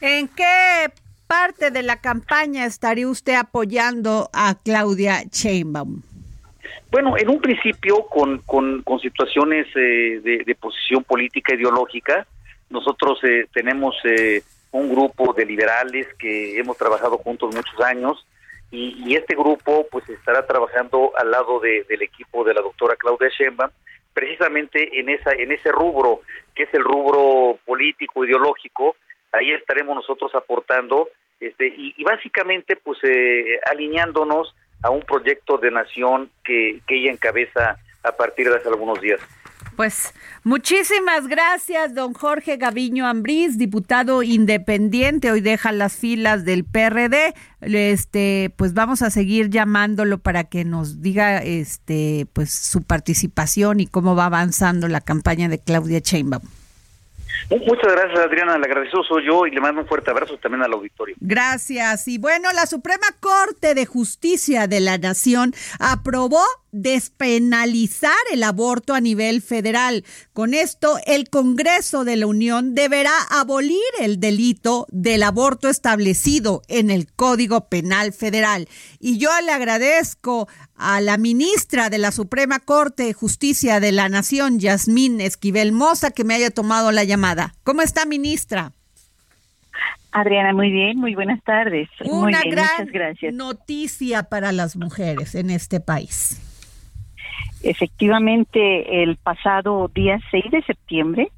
[0.00, 0.86] ¿En qué
[1.32, 6.02] parte de la campaña estaría usted apoyando a Claudia Sheinbaum?
[6.90, 12.26] Bueno, en un principio con, con, situaciones eh, de, de, posición política ideológica,
[12.68, 14.42] nosotros eh, tenemos eh,
[14.72, 18.26] un grupo de liberales que hemos trabajado juntos muchos años
[18.70, 22.94] y, y este grupo pues estará trabajando al lado de, del equipo de la doctora
[22.96, 23.70] Claudia Sheinbaum
[24.12, 26.20] precisamente en esa en ese rubro
[26.54, 28.96] que es el rubro político ideológico
[29.32, 31.08] ahí estaremos nosotros aportando
[31.42, 37.78] este, y, básicamente pues eh, alineándonos a un proyecto de nación que, que ella encabeza
[38.02, 39.20] a partir de hace algunos días.
[39.76, 40.12] Pues
[40.44, 47.34] muchísimas gracias, don Jorge Gaviño Ambrís, diputado independiente, hoy deja las filas del PRD.
[47.62, 53.86] Este, pues vamos a seguir llamándolo para que nos diga este pues su participación y
[53.86, 56.42] cómo va avanzando la campaña de Claudia Sheinbaum.
[57.50, 58.58] Muchas gracias, Adriana.
[58.58, 61.16] Le agradezco soy yo y le mando un fuerte abrazo también al auditorio.
[61.20, 62.08] Gracias.
[62.08, 66.42] Y bueno, la Suprema Corte de Justicia de la Nación aprobó
[66.72, 70.04] despenalizar el aborto a nivel federal.
[70.32, 76.90] Con esto, el Congreso de la Unión deberá abolir el delito del aborto establecido en
[76.90, 78.68] el Código Penal Federal.
[78.98, 84.08] Y yo le agradezco a la ministra de la Suprema Corte de Justicia de la
[84.08, 87.54] Nación, Yasmín Esquivel Moza, que me haya tomado la llamada.
[87.64, 88.72] ¿Cómo está, ministra?
[90.10, 91.88] Adriana, muy bien, muy buenas tardes.
[92.04, 96.51] Una muy bien, gran noticia para las mujeres en este país.
[97.62, 101.28] Efectivamente, el pasado día 6 de septiembre,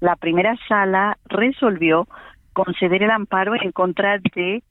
[0.00, 2.08] la primera sala resolvió
[2.52, 4.62] conceder el amparo en contra de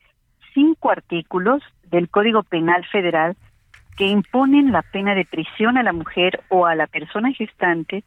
[0.54, 3.36] cinco artículos del Código Penal Federal
[3.96, 8.04] que imponen la pena de prisión a la mujer o a la persona gestante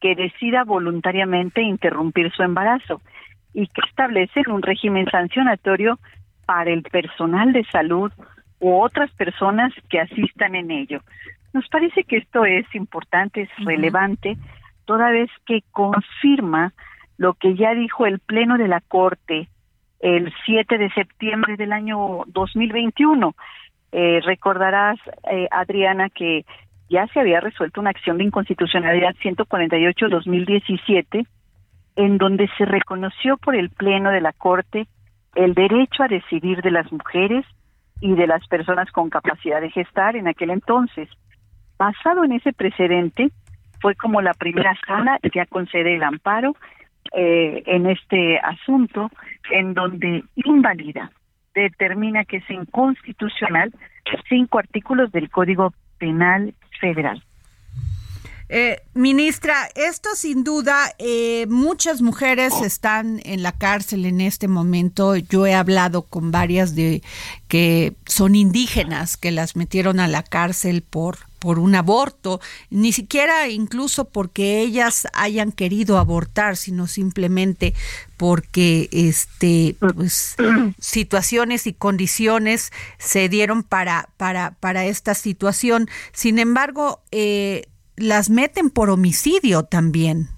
[0.00, 3.00] que decida voluntariamente interrumpir su embarazo
[3.52, 5.98] y que establecen un régimen sancionatorio
[6.46, 8.12] para el personal de salud
[8.60, 11.00] u otras personas que asistan en ello.
[11.52, 14.36] Nos parece que esto es importante, es relevante,
[14.84, 16.72] toda vez que confirma
[17.16, 19.48] lo que ya dijo el Pleno de la Corte
[20.00, 23.34] el 7 de septiembre del año 2021.
[23.90, 24.98] Eh, recordarás,
[25.30, 26.44] eh, Adriana, que
[26.88, 31.26] ya se había resuelto una acción de inconstitucionalidad 148-2017,
[31.96, 34.86] en donde se reconoció por el Pleno de la Corte
[35.34, 37.44] el derecho a decidir de las mujeres
[38.00, 41.08] y de las personas con capacidad de gestar en aquel entonces.
[41.78, 43.30] Basado en ese precedente,
[43.80, 46.56] fue como la primera sala ya concede el amparo
[47.12, 49.10] eh, en este asunto,
[49.50, 51.12] en donde invalida,
[51.54, 53.72] determina que es inconstitucional
[54.28, 57.22] cinco artículos del Código Penal Federal.
[58.50, 65.16] Eh, ministra, esto sin duda, eh, muchas mujeres están en la cárcel en este momento.
[65.16, 67.02] Yo he hablado con varias de
[67.46, 73.48] que son indígenas, que las metieron a la cárcel por por un aborto, ni siquiera
[73.48, 77.74] incluso porque ellas hayan querido abortar, sino simplemente
[78.16, 80.36] porque este pues
[80.78, 85.88] situaciones y condiciones se dieron para para para esta situación.
[86.12, 87.66] Sin embargo, eh,
[87.96, 90.28] las meten por homicidio también.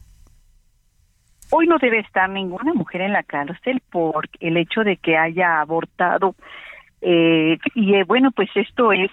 [1.51, 5.61] Hoy no debe estar ninguna mujer en la cárcel por el hecho de que haya
[5.61, 6.37] abortado.
[7.01, 9.11] Eh, y eh, bueno, pues esto es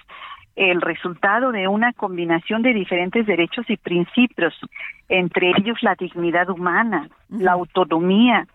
[0.57, 4.59] el resultado de una combinación de diferentes derechos y principios,
[5.07, 8.47] entre ellos la dignidad humana, la autonomía,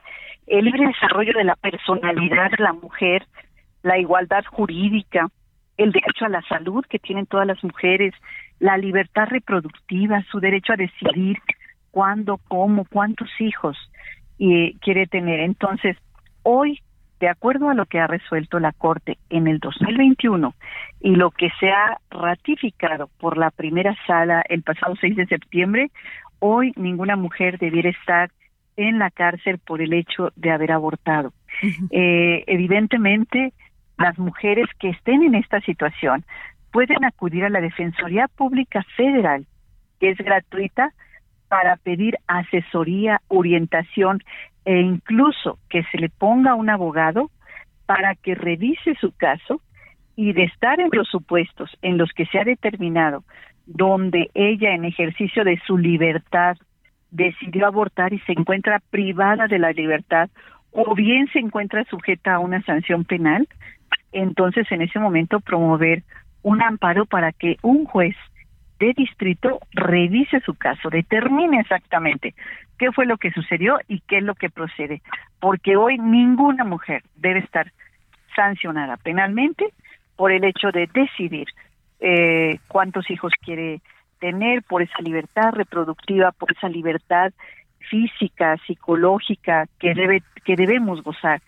[0.48, 3.24] el libre desarrollo de la personalidad de la mujer,
[3.84, 5.28] la igualdad jurídica,
[5.76, 8.14] el derecho a la salud que tienen todas las mujeres,
[8.58, 11.38] la libertad reproductiva, su derecho a decidir
[11.92, 13.78] cuándo, cómo, cuántos hijos
[14.40, 15.38] eh, quiere tener.
[15.38, 15.96] Entonces,
[16.42, 16.80] hoy,
[17.22, 20.56] de acuerdo a lo que ha resuelto la Corte en el 2021
[21.00, 25.92] y lo que se ha ratificado por la primera sala el pasado 6 de septiembre,
[26.40, 28.32] hoy ninguna mujer debiera estar
[28.76, 31.32] en la cárcel por el hecho de haber abortado.
[31.92, 33.52] eh, evidentemente,
[33.98, 36.24] las mujeres que estén en esta situación
[36.72, 39.46] pueden acudir a la Defensoría Pública Federal,
[40.00, 40.92] que es gratuita,
[41.52, 44.22] para pedir asesoría, orientación
[44.64, 47.30] e incluso que se le ponga un abogado
[47.84, 49.60] para que revise su caso
[50.16, 53.22] y de estar en los supuestos en los que se ha determinado
[53.66, 56.56] donde ella en ejercicio de su libertad
[57.10, 60.30] decidió abortar y se encuentra privada de la libertad
[60.70, 63.46] o bien se encuentra sujeta a una sanción penal,
[64.12, 66.02] entonces en ese momento promover
[66.42, 68.16] un amparo para que un juez
[68.82, 72.34] de distrito revise su caso, determine exactamente
[72.78, 75.02] qué fue lo que sucedió y qué es lo que procede,
[75.38, 77.70] porque hoy ninguna mujer debe estar
[78.34, 79.72] sancionada penalmente
[80.16, 81.46] por el hecho de decidir
[82.00, 83.80] eh, cuántos hijos quiere
[84.18, 87.32] tener, por esa libertad reproductiva, por esa libertad
[87.78, 91.40] física, psicológica que debe que debemos gozar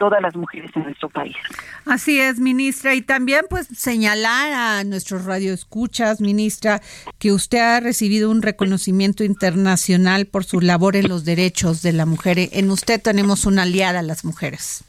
[0.00, 1.36] todas las mujeres en nuestro país.
[1.84, 6.80] Así es, ministra, y también pues señalar a nuestros radioescuchas, ministra,
[7.18, 12.06] que usted ha recibido un reconocimiento internacional por su labor en los derechos de la
[12.06, 12.38] mujer.
[12.52, 14.82] En usted tenemos una aliada, las mujeres.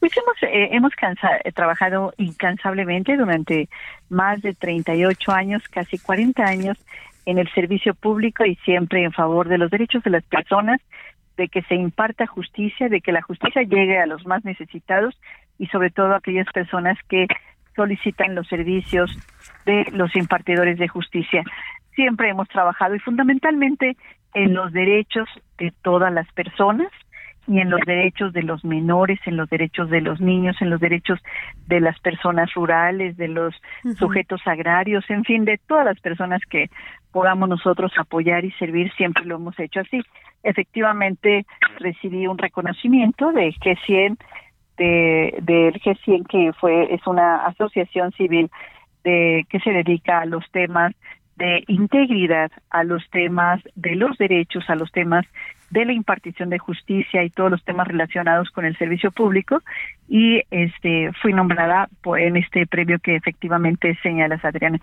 [0.00, 0.92] Pues hemos, eh, hemos
[1.44, 3.68] eh, trabajado incansablemente durante
[4.08, 6.78] más de 38 años, casi 40 años,
[7.26, 10.80] en el servicio público y siempre en favor de los derechos de las personas
[11.36, 15.18] de que se imparta justicia, de que la justicia llegue a los más necesitados
[15.58, 17.26] y sobre todo a aquellas personas que
[17.74, 19.10] solicitan los servicios
[19.64, 21.42] de los impartidores de justicia.
[21.94, 23.96] Siempre hemos trabajado y fundamentalmente
[24.34, 25.28] en los derechos
[25.58, 26.88] de todas las personas
[27.46, 30.80] y en los derechos de los menores, en los derechos de los niños, en los
[30.80, 31.18] derechos
[31.66, 33.54] de las personas rurales, de los
[33.98, 36.70] sujetos agrarios, en fin, de todas las personas que
[37.10, 40.02] podamos nosotros apoyar y servir, siempre lo hemos hecho así.
[40.42, 41.44] Efectivamente,
[41.78, 44.18] recibí un reconocimiento de G100,
[44.76, 48.50] de, del G100 que fue es una asociación civil
[49.04, 50.94] de que se dedica a los temas
[51.36, 55.26] de integridad, a los temas de los derechos, a los temas
[55.72, 59.62] de la impartición de justicia y todos los temas relacionados con el servicio público
[60.06, 64.78] y este fui nombrada en este premio que efectivamente señalas Adriana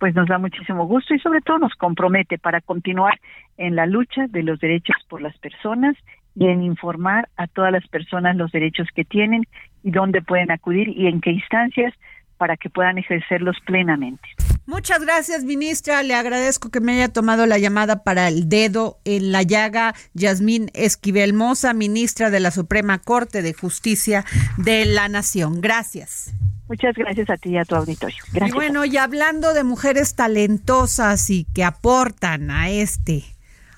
[0.00, 3.20] pues nos da muchísimo gusto y sobre todo nos compromete para continuar
[3.58, 5.96] en la lucha de los derechos por las personas
[6.34, 9.44] y en informar a todas las personas los derechos que tienen
[9.84, 11.94] y dónde pueden acudir y en qué instancias
[12.38, 14.28] para que puedan ejercerlos plenamente.
[14.66, 16.02] Muchas gracias, ministra.
[16.02, 19.94] Le agradezco que me haya tomado la llamada para el dedo en la llaga.
[20.14, 24.24] Yasmín Esquivel Moza, ministra de la Suprema Corte de Justicia
[24.56, 25.60] de la Nación.
[25.60, 26.32] Gracias.
[26.66, 28.16] Muchas gracias a ti y a tu auditorio.
[28.32, 28.50] Gracias.
[28.50, 33.24] Y bueno, y hablando de mujeres talentosas y que aportan a este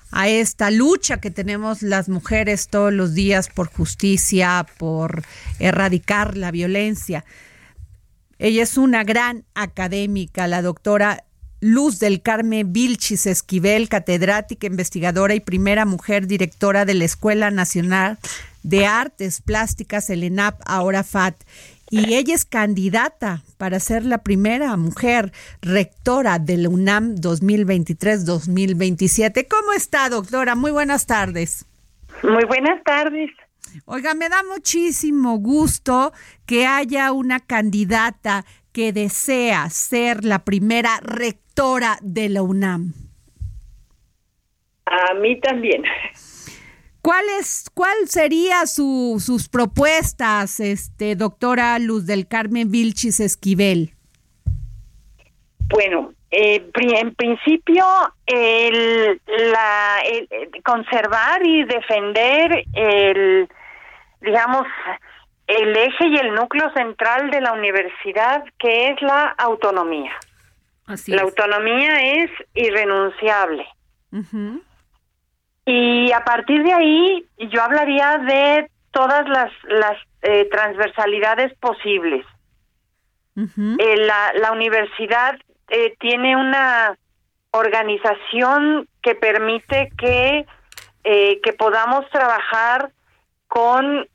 [0.09, 5.23] a esta lucha que tenemos las mujeres todos los días por justicia, por
[5.59, 7.25] erradicar la violencia.
[8.39, 11.25] Ella es una gran académica, la doctora
[11.59, 18.19] Luz del Carmen Vilchis Esquivel, catedrática, investigadora y primera mujer directora de la Escuela Nacional
[18.61, 21.33] de Artes Plásticas, el ENAP, ahora FAT.
[21.89, 25.31] Y ella es candidata para ser la primera mujer
[25.61, 29.47] rectora del UNAM 2023-2027.
[29.49, 30.53] ¿Cómo está, doctora?
[30.55, 31.65] Muy buenas tardes.
[32.23, 33.31] Muy buenas tardes.
[33.85, 36.13] Oiga, me da muchísimo gusto
[36.45, 42.93] que haya una candidata que desea ser la primera rectora de la UNAM.
[44.85, 45.83] A mí también.
[47.01, 53.93] ¿Cuál es, cuál sería su, sus propuestas, este, doctora Luz del Carmen Vilchis Esquivel?
[55.69, 57.85] Bueno, eh, en principio,
[58.25, 59.97] el, la,
[60.63, 63.47] conservar y defender el,
[64.21, 64.67] digamos,
[65.47, 70.11] el eje y el núcleo central de la universidad, que es la autonomía.
[71.07, 73.65] la autonomía es irrenunciable.
[75.65, 82.25] Y a partir de ahí, yo hablaría de todas las, las eh, transversalidades posibles.
[83.35, 85.37] Eh, la, la, universidad
[85.69, 86.97] eh, tiene una
[87.51, 90.45] organización que permite que,
[91.03, 92.91] que podamos trabajar
[93.47, 94.07] con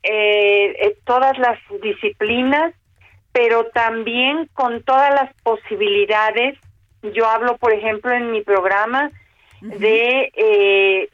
[1.05, 2.73] todas las disciplinas,
[3.31, 6.57] pero también con todas las posibilidades.
[7.01, 9.09] Yo hablo, por ejemplo, en mi programa
[9.61, 11.09] de,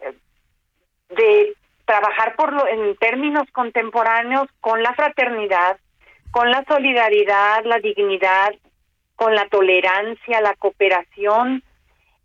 [1.10, 1.54] de
[1.86, 5.78] trabajar por lo, en términos contemporáneos con la fraternidad,
[6.30, 8.54] con la solidaridad, la dignidad,
[9.20, 11.61] con la tolerancia, la cooperación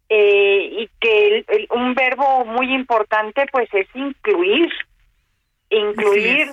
[0.08, 4.70] eh, y que un verbo muy importante pues es incluir,
[5.70, 6.52] incluir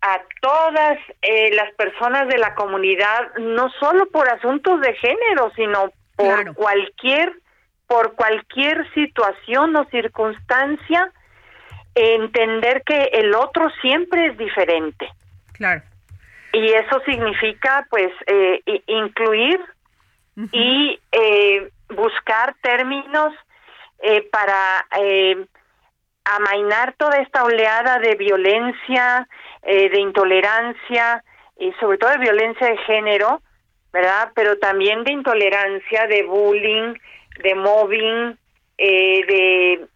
[0.00, 5.92] a todas eh, las personas de la comunidad, no solo por asuntos de género, sino
[6.16, 7.32] por cualquier
[7.86, 11.12] por cualquier situación o circunstancia
[11.94, 15.08] entender que el otro siempre es diferente.
[15.52, 15.82] Claro.
[16.52, 19.60] Y eso significa, pues, eh, incluir
[20.52, 23.34] y eh, buscar términos
[24.00, 24.86] eh, para
[26.24, 29.26] amainar toda esta oleada de violencia,
[29.62, 31.22] de intolerancia
[31.58, 33.42] y sobre todo de violencia de género,
[33.92, 34.30] ¿verdad?
[34.34, 36.94] Pero también de intolerancia, de bullying,
[37.42, 38.38] de mobbing,
[38.78, 39.88] de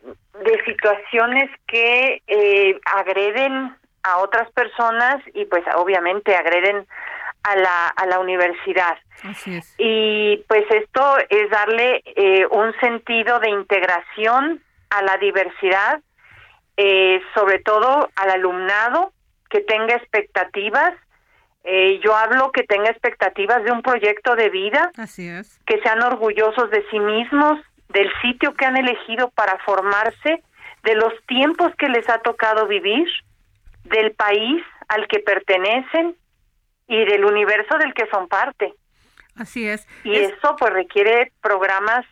[0.44, 3.74] de situaciones que eh, agreden
[4.06, 6.86] a otras personas y pues obviamente agreden
[7.42, 8.96] a la, a la universidad.
[9.78, 16.00] Y pues esto es darle eh, un sentido de integración a la diversidad,
[16.76, 19.12] eh, sobre todo al alumnado
[19.50, 20.94] que tenga expectativas.
[22.04, 25.58] yo hablo que tenga expectativas de un proyecto de vida, Así es.
[25.66, 30.42] que sean orgullosos de sí mismos, del sitio que han elegido para formarse,
[30.84, 33.08] de los tiempos que les ha tocado vivir,
[33.88, 36.16] del país al que pertenecen
[36.88, 38.74] y del universo del que son parte.
[39.34, 39.86] Así es.
[40.04, 42.04] Y eso pues requiere programas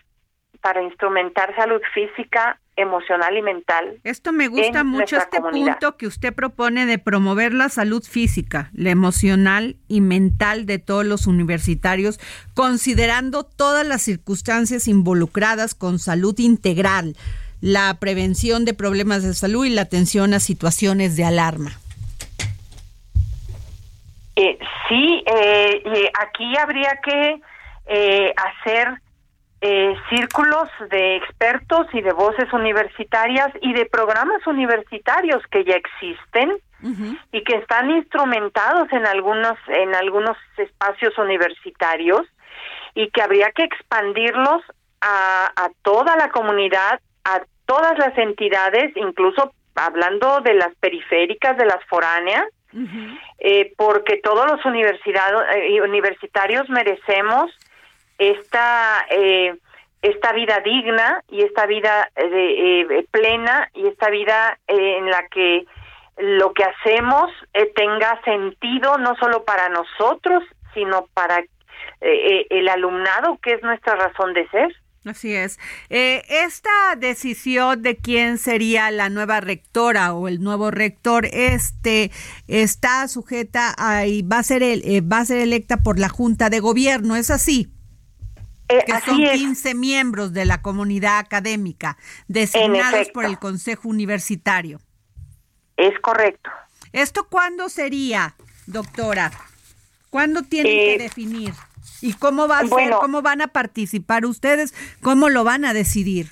[0.60, 4.00] para instrumentar salud física, emocional y mental.
[4.02, 8.90] Esto me gusta mucho, este punto que usted propone de promover la salud física, la
[8.90, 12.18] emocional y mental de todos los universitarios,
[12.54, 17.16] considerando todas las circunstancias involucradas con salud integral,
[17.64, 21.70] la prevención de problemas de salud y la atención a situaciones de alarma.
[24.36, 27.40] Eh, sí, eh, aquí habría que
[27.86, 29.00] eh, hacer
[29.62, 36.58] eh, círculos de expertos y de voces universitarias y de programas universitarios que ya existen
[37.32, 42.26] y que están instrumentados en algunos en algunos espacios universitarios
[42.94, 44.60] y que habría que expandirlos
[45.00, 51.66] a, a toda la comunidad, a todas las entidades, incluso hablando de las periféricas, de
[51.66, 52.44] las foráneas,
[53.38, 57.52] eh, porque todos los eh, universitarios merecemos
[58.18, 59.54] esta eh,
[60.02, 65.64] esta vida digna y esta vida eh, plena y esta vida en la que
[66.18, 67.30] lo que hacemos
[67.76, 70.42] tenga sentido no solo para nosotros
[70.74, 71.44] sino para
[72.00, 74.74] el alumnado que es nuestra razón de ser
[75.04, 75.58] Así es.
[75.90, 82.10] esta decisión de quién sería la nueva rectora o el nuevo rector, este
[82.48, 86.48] está sujeta a y va a ser el, va a ser electa por la Junta
[86.48, 87.74] de Gobierno, ¿es así?
[88.68, 91.98] Eh, que son 15 miembros de la comunidad académica
[92.28, 94.80] designados por el Consejo Universitario.
[95.76, 96.50] Es correcto.
[96.92, 98.36] ¿Esto cuándo sería,
[98.66, 99.32] doctora?
[100.08, 101.52] ¿Cuándo tienen que eh, definir?
[102.04, 102.90] ¿Y cómo va a ser?
[103.00, 104.74] ¿Cómo van a participar ustedes?
[105.02, 106.26] ¿Cómo lo van a decidir?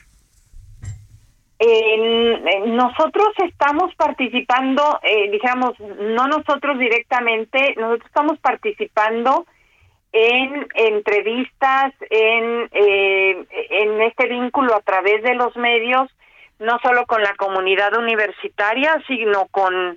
[2.66, 9.46] nosotros estamos participando, eh, digamos, no nosotros directamente, nosotros estamos participando
[10.10, 16.10] en entrevistas, en, eh, en este vínculo a través de los medios,
[16.58, 19.96] no solo con la comunidad universitaria, sino con,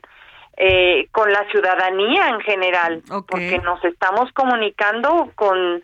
[0.58, 5.84] eh, con la ciudadanía en general, porque nos estamos comunicando con,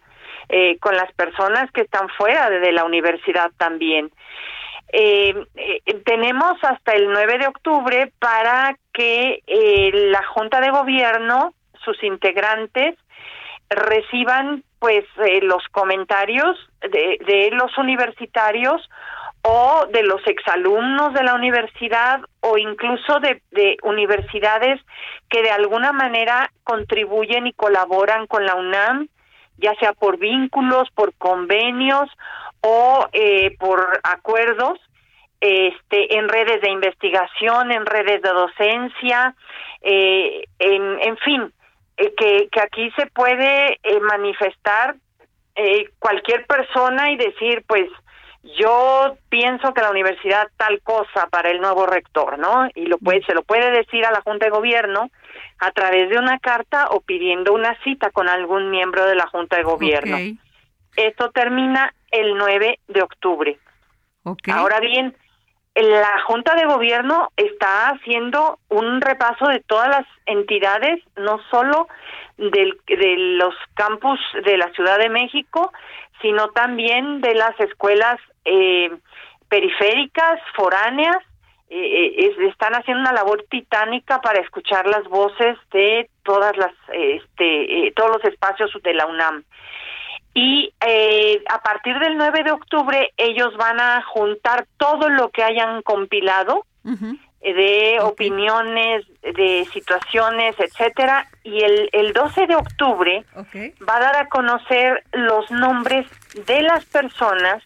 [0.50, 4.12] eh, con las personas que están fuera de, la universidad también.
[6.06, 9.42] tenemos hasta el 9 de octubre para que
[9.94, 11.54] la Junta de Gobierno,
[11.84, 12.96] sus integrantes,
[13.72, 18.90] reciban pues eh, los comentarios de, de los universitarios
[19.44, 24.80] o de los exalumnos de la universidad o incluso de, de, universidades
[25.30, 29.08] que de alguna manera contribuyen y colaboran con la UNAM,
[29.58, 32.10] ya sea por vínculos, por convenios
[32.62, 34.80] o eh, por acuerdos
[35.40, 39.36] este, en redes de investigación, en redes de docencia,
[39.82, 41.52] eh, en, en fin,
[41.98, 44.96] eh, que, que aquí se puede eh, manifestar
[45.56, 47.90] eh, cualquier persona y decir, pues,
[48.44, 52.68] yo pienso que la universidad tal cosa para el nuevo rector, ¿no?
[52.74, 55.10] Y lo puede, se lo puede decir a la Junta de Gobierno
[55.60, 59.58] a través de una carta o pidiendo una cita con algún miembro de la Junta
[59.58, 60.18] de Gobierno.
[60.96, 63.60] Esto termina el 9 de octubre.
[64.52, 65.16] Ahora bien,
[65.76, 71.88] la Junta de Gobierno está haciendo un repaso de todas las entidades, no solo
[72.38, 75.72] del, de los campus de la Ciudad de México,
[76.22, 78.92] sino también de las escuelas eh,
[79.50, 81.18] periféricas, foráneas.
[81.70, 86.74] Eh, eh, es- están haciendo una labor titánica para escuchar las voces de todas las,
[86.92, 89.44] este, eh, todos los espacios de la UNAM
[90.34, 90.74] y
[91.50, 96.66] a partir del 9 de octubre ellos van a juntar todo lo que hayan compilado
[96.86, 103.26] eh, de opiniones, de situaciones, etcétera, y el, el 12 de octubre
[103.88, 106.06] va a dar a conocer los nombres
[106.46, 107.64] de las personas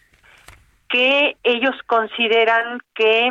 [0.88, 3.30] que ellos consideran que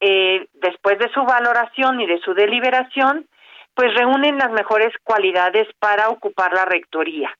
[0.00, 3.26] eh, después de su valoración y de su deliberación,
[3.74, 7.30] pues reúnen las mejores cualidades para ocupar la rectoría.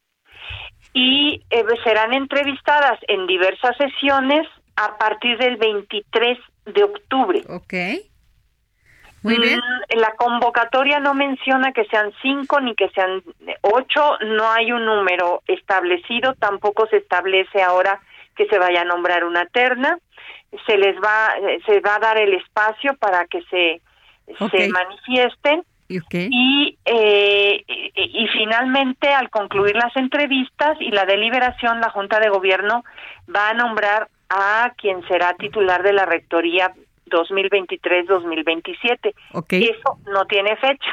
[0.94, 7.42] Y eh, serán entrevistadas en diversas sesiones a partir del 23 de octubre.
[9.22, 9.58] Muy bien.
[9.58, 13.22] Mm, La convocatoria no menciona que sean cinco ni que sean
[13.60, 18.00] ocho, no hay un número establecido, tampoco se establece ahora
[18.36, 19.98] que se vaya a nombrar una terna,
[20.66, 23.80] se les va, eh, se va a dar el espacio para que se,
[24.50, 25.64] se manifiesten.
[26.30, 32.30] Y, eh, y, y finalmente, al concluir las entrevistas y la deliberación, la Junta de
[32.30, 32.82] Gobierno
[33.34, 36.72] va a nombrar a quien será titular de la Rectoría
[37.12, 39.14] 2023-2027.
[39.34, 39.52] Ok.
[39.54, 40.90] Eso no tiene fecha.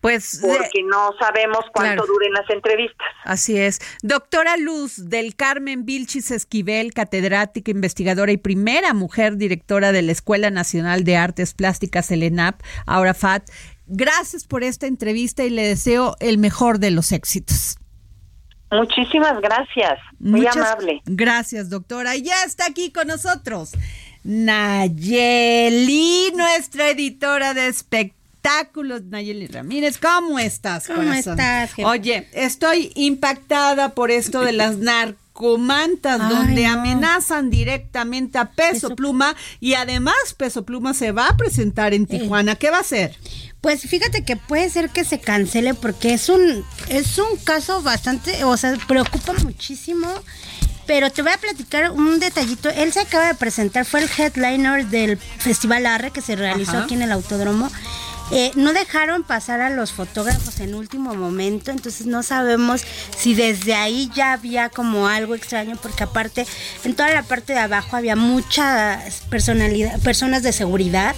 [0.00, 2.06] Pues porque no sabemos cuánto Claro.
[2.06, 3.06] duren las entrevistas.
[3.24, 3.80] Así es.
[4.02, 10.50] Doctora Luz del Carmen Vilchis Esquivel, catedrática, investigadora y primera mujer directora de la Escuela
[10.50, 13.48] Nacional de Artes Plásticas, el ENAP, ahora FAT.
[13.86, 17.78] Gracias por esta entrevista y le deseo el mejor de los éxitos.
[18.70, 19.98] Muchísimas gracias.
[20.18, 21.00] Muy Muchas amable.
[21.06, 22.16] Gracias, doctora.
[22.16, 23.72] Y ya está aquí con nosotros
[24.26, 29.04] Nayeli, nuestra editora de espectáculos.
[29.04, 30.88] Nayeli Ramírez, ¿cómo estás?
[30.88, 31.38] ¿Cómo corazón?
[31.38, 31.88] estás, jefa?
[31.88, 36.72] Oye, estoy impactada por esto de las narcomantas, Ay, donde no.
[36.72, 42.56] amenazan directamente a Peso, Pluma y además Peso Pluma se va a presentar en Tijuana.
[42.56, 43.16] ¿Qué va a hacer?
[43.60, 48.42] Pues fíjate que puede ser que se cancele porque es un es un caso bastante,
[48.44, 50.08] o sea, preocupa muchísimo.
[50.86, 52.68] Pero te voy a platicar un detallito.
[52.70, 56.84] Él se acaba de presentar, fue el headliner del Festival Arre que se realizó Ajá.
[56.84, 57.70] aquí en el Autódromo.
[58.32, 62.82] Eh, no dejaron pasar a los fotógrafos en último momento, entonces no sabemos
[63.16, 66.44] si desde ahí ya había como algo extraño, porque aparte
[66.82, 71.14] en toda la parte de abajo había muchas personalidad, personas de seguridad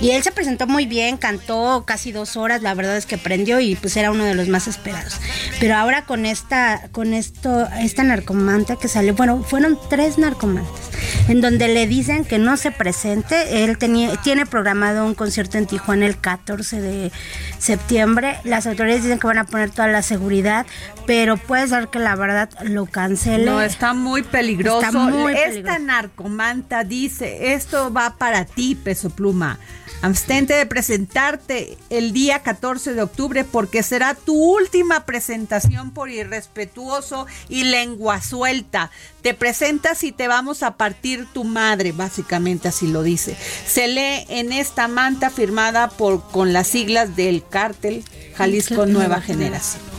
[0.00, 3.60] y él se presentó muy bien, cantó casi dos horas, la verdad es que prendió
[3.60, 5.20] y pues era uno de los más esperados.
[5.60, 10.90] Pero ahora con esta, con esto, esta narcomanta que salió, bueno, fueron tres narcomantas,
[11.28, 15.66] en donde le dicen que no se presente, él tenía, tiene programado un concierto en
[15.66, 17.12] Tijuana el 14 de
[17.58, 20.66] septiembre, las autoridades dicen que van a poner toda la seguridad,
[21.06, 23.44] pero puede ser que la verdad lo cancele.
[23.44, 24.80] No, está muy peligroso.
[24.80, 25.78] Está muy Esta peligroso.
[25.80, 29.58] narcomanta dice, esto va para ti, Peso Pluma.
[30.02, 37.26] Abstente de presentarte el día 14 de octubre porque será tu última presentación por irrespetuoso
[37.50, 38.90] y lengua suelta.
[39.22, 43.36] Te presentas y te vamos a partir tu madre, básicamente así lo dice.
[43.66, 48.04] Se lee en esta manta firmada por con las siglas del cártel
[48.34, 49.89] Jalisco Nueva Generación.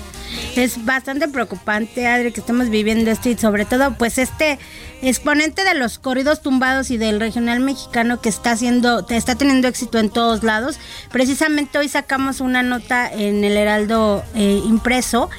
[0.55, 4.59] Es bastante preocupante, Adri, que estemos viviendo esto y sobre todo, pues este
[5.01, 9.97] exponente de los corridos tumbados y del regional mexicano que está haciendo, está teniendo éxito
[9.97, 10.79] en todos lados.
[11.11, 15.29] Precisamente hoy sacamos una nota en el Heraldo eh, impreso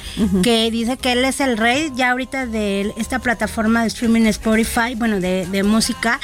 [0.42, 4.94] que dice que él es el rey ya ahorita de esta plataforma de streaming Spotify,
[4.96, 6.20] bueno, de, de música,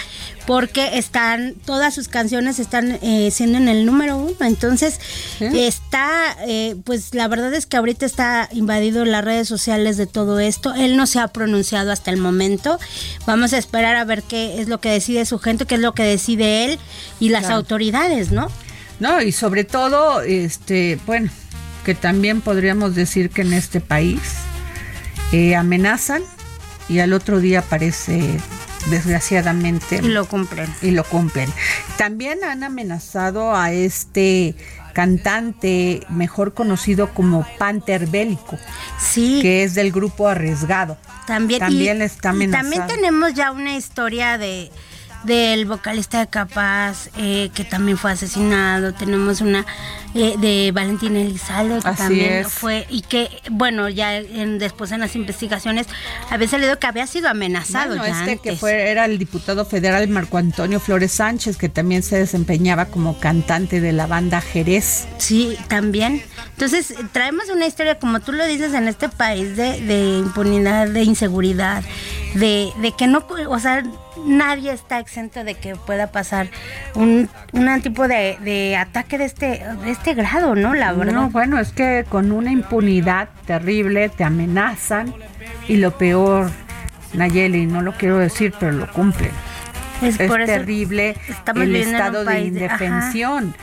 [0.48, 4.34] porque están, todas sus canciones están eh, siendo en el número uno.
[4.40, 4.98] Entonces,
[5.40, 10.40] está, eh, pues la verdad es que ahorita está invadido las redes sociales de todo
[10.40, 10.72] esto.
[10.72, 12.78] Él no se ha pronunciado hasta el momento.
[13.26, 15.92] Vamos a esperar a ver qué es lo que decide su gente, qué es lo
[15.92, 16.78] que decide él
[17.20, 18.48] y las autoridades, ¿no?
[19.00, 21.30] No, y sobre todo, este, bueno,
[21.84, 24.20] que también podríamos decir que en este país
[25.32, 26.22] eh, amenazan
[26.88, 28.38] y al otro día aparece
[28.86, 29.96] desgraciadamente.
[30.02, 30.72] Y lo cumplen.
[30.82, 31.52] Y lo cumplen.
[31.96, 34.54] También han amenazado a este
[34.92, 38.58] cantante mejor conocido como Panther Bélico.
[38.98, 39.40] Sí.
[39.42, 40.96] Que es del grupo Arriesgado.
[41.26, 42.70] También, también está amenazado.
[42.70, 44.70] también tenemos ya una historia de
[45.24, 48.94] del vocalista de Capaz, eh, que también fue asesinado.
[48.94, 49.66] Tenemos una
[50.14, 55.86] eh, de Valentín Elizalde, que también fue, y que, bueno, ya después en las investigaciones
[56.30, 57.96] había salido que había sido amenazado.
[57.96, 62.18] Bueno, este que fue, era el diputado federal Marco Antonio Flores Sánchez, que también se
[62.18, 65.06] desempeñaba como cantante de la banda Jerez.
[65.18, 66.22] Sí, también.
[66.52, 71.02] Entonces, traemos una historia, como tú lo dices, en este país de, de impunidad, de
[71.02, 71.82] inseguridad,
[72.34, 73.82] de, de que no, o sea,
[74.28, 76.48] nadie está exento de que pueda pasar
[76.94, 80.74] un, un tipo de, de, ataque de este, de este grado, ¿no?
[80.74, 81.12] La verdad.
[81.12, 85.14] No, bueno, es que con una impunidad terrible te amenazan
[85.66, 86.50] y lo peor,
[87.14, 89.30] Nayeli, no lo quiero decir, pero lo cumplen.
[90.02, 91.16] Es, terrible
[91.56, 93.54] el estado de indefensión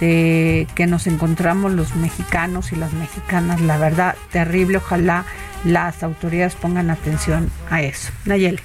[0.00, 5.24] de que nos encontramos los mexicanos y las mexicanas, la verdad, terrible, ojalá
[5.66, 8.12] las autoridades pongan atención a eso.
[8.24, 8.60] Nayeli.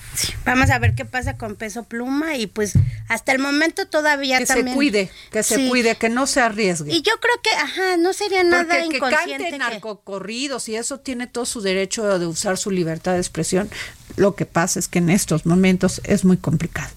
[0.46, 2.74] vamos a ver qué pasa con Peso Pluma y pues
[3.08, 4.68] hasta el momento todavía que también...
[4.70, 6.94] se cuide, que se cuide, que no se arriesgue.
[6.94, 9.46] Y yo creo que, ajá, no sería nada Porque inconsciente.
[9.46, 13.68] Que cante narcocorridos y eso tiene todo su derecho de usar su libertad de expresión.
[14.16, 16.90] Lo que pasa es que en estos momentos es muy complicado.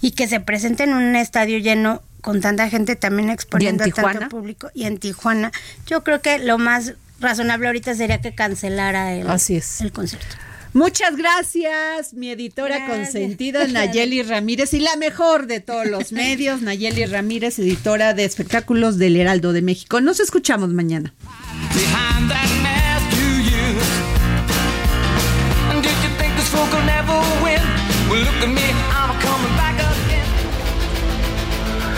[0.00, 4.28] Y que se presente en un estadio lleno con tanta gente también exponiendo a tanto
[4.28, 5.50] público y en Tijuana.
[5.86, 10.36] Yo creo que lo más razonable ahorita sería que cancelara el, el concierto.
[10.74, 17.06] Muchas gracias, mi editora consentida Nayeli Ramírez y la mejor de todos los medios, Nayeli
[17.06, 20.00] Ramírez, editora de espectáculos del Heraldo de México.
[20.00, 21.14] Nos escuchamos mañana.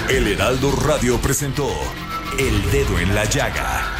[0.08, 1.68] El Heraldo Radio presentó
[2.38, 3.99] El Dedo en la Llaga